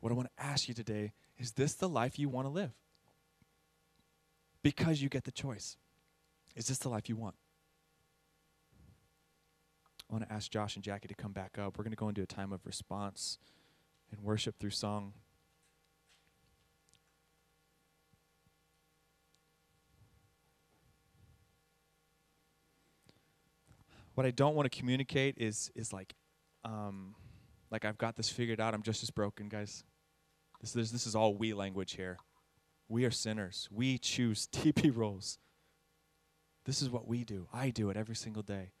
What 0.00 0.10
I 0.10 0.14
want 0.14 0.28
to 0.36 0.42
ask 0.42 0.68
you 0.68 0.74
today 0.74 1.12
is 1.38 1.52
this 1.52 1.74
the 1.74 1.88
life 1.88 2.18
you 2.18 2.28
want 2.28 2.46
to 2.46 2.50
live? 2.50 2.72
Because 4.62 5.00
you 5.00 5.08
get 5.08 5.24
the 5.24 5.32
choice. 5.32 5.76
Is 6.56 6.66
this 6.66 6.78
the 6.78 6.88
life 6.88 7.08
you 7.08 7.16
want? 7.16 7.34
I 10.10 10.12
want 10.12 10.28
to 10.28 10.34
ask 10.34 10.50
Josh 10.50 10.74
and 10.74 10.84
Jackie 10.84 11.08
to 11.08 11.14
come 11.14 11.32
back 11.32 11.56
up. 11.56 11.78
We're 11.78 11.84
going 11.84 11.92
to 11.92 11.96
go 11.96 12.08
into 12.08 12.22
a 12.22 12.26
time 12.26 12.52
of 12.52 12.66
response 12.66 13.38
and 14.10 14.20
worship 14.20 14.58
through 14.58 14.70
song. 14.70 15.12
what 24.20 24.26
I 24.26 24.32
don't 24.32 24.54
want 24.54 24.70
to 24.70 24.78
communicate 24.78 25.36
is 25.38 25.70
is 25.74 25.94
like, 25.94 26.14
um, 26.62 27.14
like 27.70 27.86
I've 27.86 27.96
got 27.96 28.16
this 28.16 28.28
figured 28.28 28.60
out. 28.60 28.74
I'm 28.74 28.82
just 28.82 29.02
as 29.02 29.10
broken, 29.10 29.48
guys. 29.48 29.82
This 30.60 30.72
this, 30.72 30.90
this 30.90 31.06
is 31.06 31.14
all 31.14 31.34
we 31.34 31.54
language 31.54 31.92
here. 31.92 32.18
We 32.86 33.06
are 33.06 33.10
sinners. 33.10 33.66
We 33.70 33.96
choose 33.96 34.46
TP 34.52 34.94
rolls. 34.94 35.38
This 36.66 36.82
is 36.82 36.90
what 36.90 37.08
we 37.08 37.24
do. 37.24 37.48
I 37.50 37.70
do 37.70 37.88
it 37.88 37.96
every 37.96 38.14
single 38.14 38.42
day. 38.42 38.72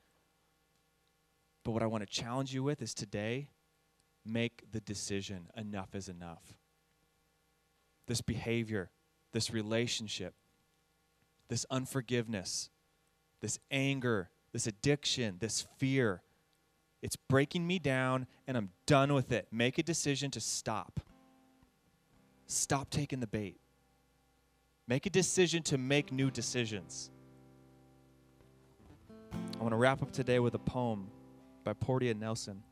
But 1.64 1.72
what 1.72 1.82
I 1.82 1.86
want 1.86 2.02
to 2.02 2.06
challenge 2.06 2.54
you 2.54 2.62
with 2.62 2.80
is 2.82 2.94
today, 2.94 3.50
make 4.24 4.64
the 4.70 4.80
decision 4.80 5.48
enough 5.56 5.94
is 5.94 6.08
enough. 6.08 6.42
This 8.06 8.20
behavior, 8.20 8.90
this 9.32 9.50
relationship, 9.50 10.34
this 11.48 11.66
unforgiveness, 11.70 12.70
this 13.40 13.58
anger, 13.70 14.30
this 14.52 14.66
addiction, 14.66 15.36
this 15.38 15.66
fear. 15.78 16.22
It's 17.02 17.16
breaking 17.16 17.66
me 17.66 17.78
down, 17.78 18.26
and 18.46 18.56
I'm 18.56 18.70
done 18.86 19.12
with 19.12 19.32
it. 19.32 19.46
Make 19.50 19.78
a 19.78 19.82
decision 19.82 20.30
to 20.32 20.40
stop. 20.40 21.00
Stop 22.46 22.90
taking 22.90 23.20
the 23.20 23.26
bait. 23.26 23.58
Make 24.88 25.06
a 25.06 25.10
decision 25.10 25.62
to 25.64 25.78
make 25.78 26.10
new 26.10 26.30
decisions. 26.30 27.10
I 29.32 29.62
want 29.62 29.72
to 29.72 29.76
wrap 29.76 30.02
up 30.02 30.10
today 30.10 30.40
with 30.40 30.54
a 30.54 30.58
poem 30.58 31.10
by 31.70 31.74
Portia 31.74 32.14
Nelson. 32.14 32.64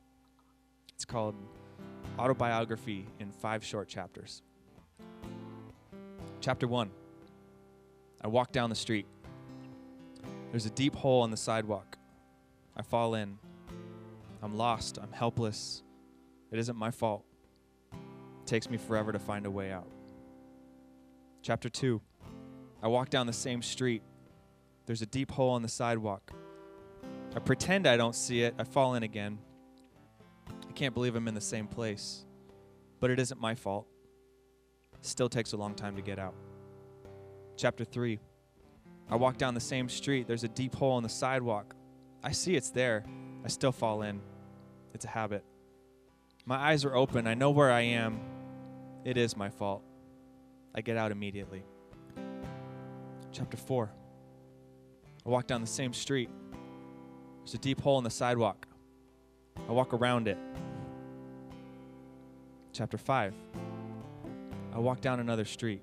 It's 0.93 1.05
called 1.05 1.37
Autobiography 2.19 3.07
in 3.21 3.31
Five 3.31 3.65
Short 3.65 3.87
Chapters. 3.87 4.43
Chapter 6.41 6.67
1 6.67 6.91
I 8.23 8.27
walk 8.27 8.51
down 8.51 8.71
the 8.71 8.75
street. 8.75 9.07
There's 10.51 10.67
a 10.67 10.71
deep 10.71 10.97
hole 10.97 11.23
on 11.23 11.31
the 11.31 11.37
sidewalk. 11.37 11.97
I 12.77 12.83
fall 12.83 13.15
in. 13.15 13.39
I'm 14.43 14.57
lost. 14.57 14.99
I'm 15.01 15.13
helpless. 15.13 15.85
It 16.51 16.59
isn't 16.59 16.77
my 16.77 16.91
fault. 16.91 17.25
It 17.93 18.47
takes 18.47 18.69
me 18.69 18.79
forever 18.79 19.13
to 19.13 19.21
find 19.21 19.47
a 19.47 19.51
way 19.51 19.71
out. 19.71 19.87
Chapter 21.43 21.69
2 21.69 22.01
I 22.83 22.89
walk 22.89 23.11
down 23.11 23.29
the 23.29 23.33
same 23.33 23.63
street. 23.63 24.03
There's 24.87 25.03
a 25.03 25.07
deep 25.07 25.31
hole 25.31 25.51
on 25.51 25.63
the 25.63 25.69
sidewalk. 25.69 26.33
I 27.35 27.41
pretend 27.41 27.87
I 27.87 27.97
don't 27.97 28.15
see 28.15 28.43
it. 28.43 28.55
I 28.59 28.65
fall 28.65 28.95
in 28.95 29.03
again. 29.03 29.39
I 30.69 30.73
can't 30.73 30.95
believe 30.95 31.15
I'm 31.15 31.29
in 31.29 31.35
the 31.35 31.41
same 31.41 31.67
place. 31.67 32.25
But 33.01 33.11
it 33.11 33.19
isn't 33.19 33.41
my 33.41 33.55
fault. 33.55 33.87
Still 35.03 35.29
takes 35.29 35.53
a 35.53 35.57
long 35.57 35.75
time 35.75 35.97
to 35.97 36.03
get 36.03 36.19
out. 36.19 36.35
Chapter 37.57 37.85
3 37.85 38.19
I 39.11 39.17
walk 39.17 39.39
down 39.39 39.55
the 39.55 39.61
same 39.61 39.89
street. 39.89 40.27
There's 40.27 40.45
a 40.45 40.49
deep 40.49 40.75
hole 40.75 40.99
in 40.99 41.03
the 41.03 41.09
sidewalk. 41.09 41.75
I 42.23 42.33
see 42.33 42.57
it's 42.57 42.71
there. 42.71 43.05
I 43.45 43.49
still 43.49 43.73
fall 43.73 44.03
in. 44.03 44.21
It's 44.93 45.05
a 45.05 45.09
habit. 45.09 45.45
My 46.45 46.57
eyes 46.57 46.85
are 46.85 46.95
open. 46.95 47.27
I 47.27 47.35
know 47.35 47.51
where 47.51 47.71
I 47.71 47.81
am. 47.81 48.21
It 49.05 49.17
is 49.17 49.37
my 49.37 49.49
fault. 49.49 49.83
I 50.75 50.83
get 50.83 50.97
out 50.97 51.11
immediately. 51.11 51.63
Chapter 53.33 53.57
4. 53.57 53.91
I 55.25 55.29
walk 55.29 55.47
down 55.47 55.61
the 55.61 55.67
same 55.67 55.93
street. 55.93 56.29
There's 57.49 57.55
a 57.55 57.59
deep 57.61 57.81
hole 57.81 57.97
in 57.97 58.05
the 58.05 58.11
sidewalk. 58.11 58.67
I 59.67 59.73
walk 59.73 59.95
around 59.95 60.29
it. 60.29 60.37
Chapter 62.75 62.99
5. 62.99 63.33
I 64.75 64.79
walk 64.79 65.01
down 65.01 65.19
another 65.19 65.47
street. 65.47 65.81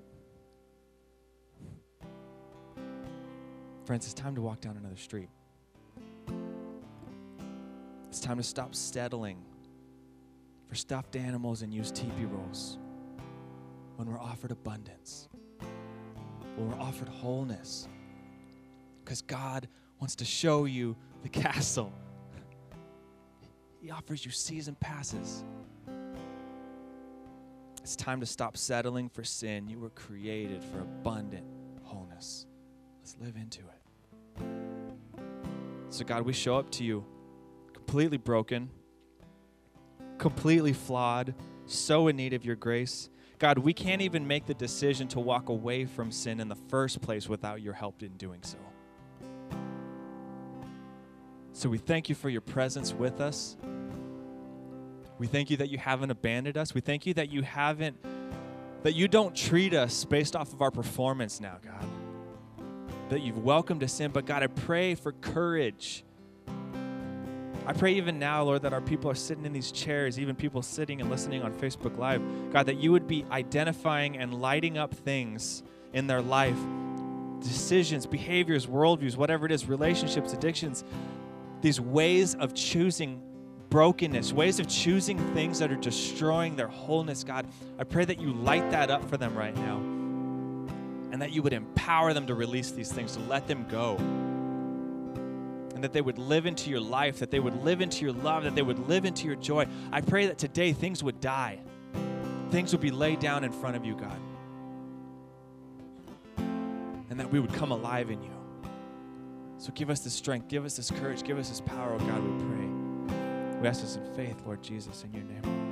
Friends, 3.84 4.04
it's 4.04 4.14
time 4.14 4.36
to 4.36 4.40
walk 4.40 4.60
down 4.60 4.76
another 4.76 4.96
street. 4.96 5.28
It's 8.10 8.20
time 8.20 8.36
to 8.36 8.44
stop 8.44 8.72
settling 8.72 9.42
for 10.68 10.76
stuffed 10.76 11.16
animals 11.16 11.62
and 11.62 11.74
use 11.74 11.90
TP 11.90 12.30
rolls 12.30 12.78
when 13.96 14.08
we're 14.08 14.20
offered 14.20 14.52
abundance, 14.52 15.28
when 16.54 16.70
we're 16.70 16.80
offered 16.80 17.08
wholeness. 17.08 17.88
Because 19.04 19.20
God 19.20 19.66
wants 19.98 20.14
to 20.14 20.24
show 20.24 20.66
you 20.66 20.96
the 21.26 21.40
castle. 21.40 21.92
He 23.80 23.90
offers 23.90 24.24
you 24.24 24.30
season 24.30 24.76
passes. 24.78 25.42
It's 27.82 27.96
time 27.96 28.20
to 28.20 28.26
stop 28.26 28.56
settling 28.56 29.08
for 29.08 29.24
sin. 29.24 29.68
You 29.68 29.80
were 29.80 29.90
created 29.90 30.62
for 30.62 30.80
abundant 30.80 31.44
wholeness. 31.82 32.46
Let's 33.00 33.16
live 33.20 33.34
into 33.34 33.60
it. 33.60 34.44
So, 35.88 36.04
God, 36.04 36.22
we 36.22 36.32
show 36.32 36.56
up 36.56 36.70
to 36.72 36.84
you 36.84 37.04
completely 37.72 38.18
broken, 38.18 38.70
completely 40.18 40.72
flawed, 40.72 41.34
so 41.66 42.06
in 42.06 42.16
need 42.16 42.34
of 42.34 42.44
your 42.44 42.56
grace. 42.56 43.10
God, 43.40 43.58
we 43.58 43.72
can't 43.72 44.02
even 44.02 44.28
make 44.28 44.46
the 44.46 44.54
decision 44.54 45.08
to 45.08 45.18
walk 45.18 45.48
away 45.48 45.86
from 45.86 46.12
sin 46.12 46.38
in 46.38 46.48
the 46.48 46.56
first 46.68 47.00
place 47.00 47.28
without 47.28 47.62
your 47.62 47.74
help 47.74 48.04
in 48.04 48.16
doing 48.16 48.42
so. 48.42 48.58
So 51.66 51.70
we 51.70 51.78
thank 51.78 52.08
you 52.08 52.14
for 52.14 52.28
your 52.28 52.42
presence 52.42 52.94
with 52.94 53.20
us. 53.20 53.56
We 55.18 55.26
thank 55.26 55.50
you 55.50 55.56
that 55.56 55.68
you 55.68 55.78
haven't 55.78 56.12
abandoned 56.12 56.56
us. 56.56 56.74
We 56.74 56.80
thank 56.80 57.06
you 57.06 57.14
that 57.14 57.28
you 57.28 57.42
haven't, 57.42 57.96
that 58.84 58.94
you 58.94 59.08
don't 59.08 59.34
treat 59.34 59.74
us 59.74 60.04
based 60.04 60.36
off 60.36 60.52
of 60.52 60.62
our 60.62 60.70
performance 60.70 61.40
now, 61.40 61.58
God 61.64 61.84
that 63.08 63.22
you've 63.22 63.42
welcomed 63.42 63.82
us 63.82 63.98
in. 63.98 64.12
But 64.12 64.26
God, 64.26 64.44
I 64.44 64.46
pray 64.46 64.94
for 64.94 65.10
courage. 65.10 66.04
I 67.66 67.72
pray 67.72 67.94
even 67.94 68.20
now, 68.20 68.44
Lord, 68.44 68.62
that 68.62 68.72
our 68.72 68.80
people 68.80 69.10
are 69.10 69.16
sitting 69.16 69.44
in 69.44 69.52
these 69.52 69.72
chairs, 69.72 70.20
even 70.20 70.36
people 70.36 70.62
sitting 70.62 71.00
and 71.00 71.10
listening 71.10 71.42
on 71.42 71.52
Facebook 71.52 71.98
Live, 71.98 72.22
God, 72.52 72.66
that 72.66 72.76
you 72.76 72.92
would 72.92 73.08
be 73.08 73.24
identifying 73.32 74.16
and 74.16 74.40
lighting 74.40 74.78
up 74.78 74.94
things 74.94 75.64
in 75.92 76.06
their 76.06 76.22
life 76.22 76.58
decisions, 77.40 78.06
behaviors, 78.06 78.66
worldviews, 78.66 79.16
whatever 79.16 79.46
it 79.46 79.52
is, 79.52 79.66
relationships, 79.66 80.32
addictions, 80.32 80.84
these 81.60 81.80
ways 81.80 82.34
of 82.34 82.54
choosing 82.54 83.22
brokenness, 83.70 84.32
ways 84.32 84.60
of 84.60 84.68
choosing 84.68 85.18
things 85.34 85.58
that 85.58 85.70
are 85.72 85.76
destroying 85.76 86.56
their 86.56 86.68
wholeness, 86.68 87.24
God, 87.24 87.46
I 87.78 87.84
pray 87.84 88.04
that 88.04 88.20
you 88.20 88.32
light 88.32 88.70
that 88.70 88.90
up 88.90 89.08
for 89.08 89.16
them 89.16 89.34
right 89.34 89.54
now 89.54 89.76
and 91.12 91.22
that 91.22 91.32
you 91.32 91.42
would 91.42 91.52
empower 91.52 92.12
them 92.12 92.26
to 92.26 92.34
release 92.34 92.72
these 92.72 92.92
things, 92.92 93.12
to 93.12 93.20
let 93.20 93.46
them 93.46 93.66
go. 93.68 93.96
And 95.74 95.82
that 95.82 95.92
they 95.92 96.00
would 96.00 96.18
live 96.18 96.46
into 96.46 96.68
your 96.70 96.80
life, 96.80 97.20
that 97.20 97.30
they 97.30 97.40
would 97.40 97.62
live 97.64 97.80
into 97.80 98.04
your 98.04 98.12
love, 98.12 98.44
that 98.44 98.54
they 98.54 98.62
would 98.62 98.88
live 98.88 99.04
into 99.04 99.26
your 99.26 99.36
joy. 99.36 99.66
I 99.92 100.00
pray 100.00 100.26
that 100.26 100.38
today 100.38 100.72
things 100.72 101.02
would 101.02 101.20
die. 101.20 101.60
Things 102.50 102.72
would 102.72 102.80
be 102.80 102.90
laid 102.90 103.18
down 103.18 103.44
in 103.44 103.52
front 103.52 103.76
of 103.76 103.84
you, 103.84 103.96
God. 103.96 104.18
And 107.08 107.20
that 107.20 107.30
we 107.30 107.40
would 107.40 107.52
come 107.54 107.72
alive 107.72 108.10
in 108.10 108.22
you. 108.22 108.35
So 109.58 109.72
give 109.72 109.90
us 109.90 110.00
the 110.00 110.10
strength, 110.10 110.48
give 110.48 110.64
us 110.64 110.76
this 110.76 110.90
courage, 110.90 111.22
give 111.22 111.38
us 111.38 111.48
this 111.48 111.60
power, 111.60 111.94
oh 111.94 111.98
God, 111.98 112.22
we 112.22 112.44
pray. 112.44 113.60
We 113.60 113.68
ask 113.68 113.80
this 113.80 113.96
in 113.96 114.14
faith, 114.14 114.42
Lord 114.44 114.62
Jesus, 114.62 115.04
in 115.04 115.12
your 115.12 115.24
name. 115.24 115.65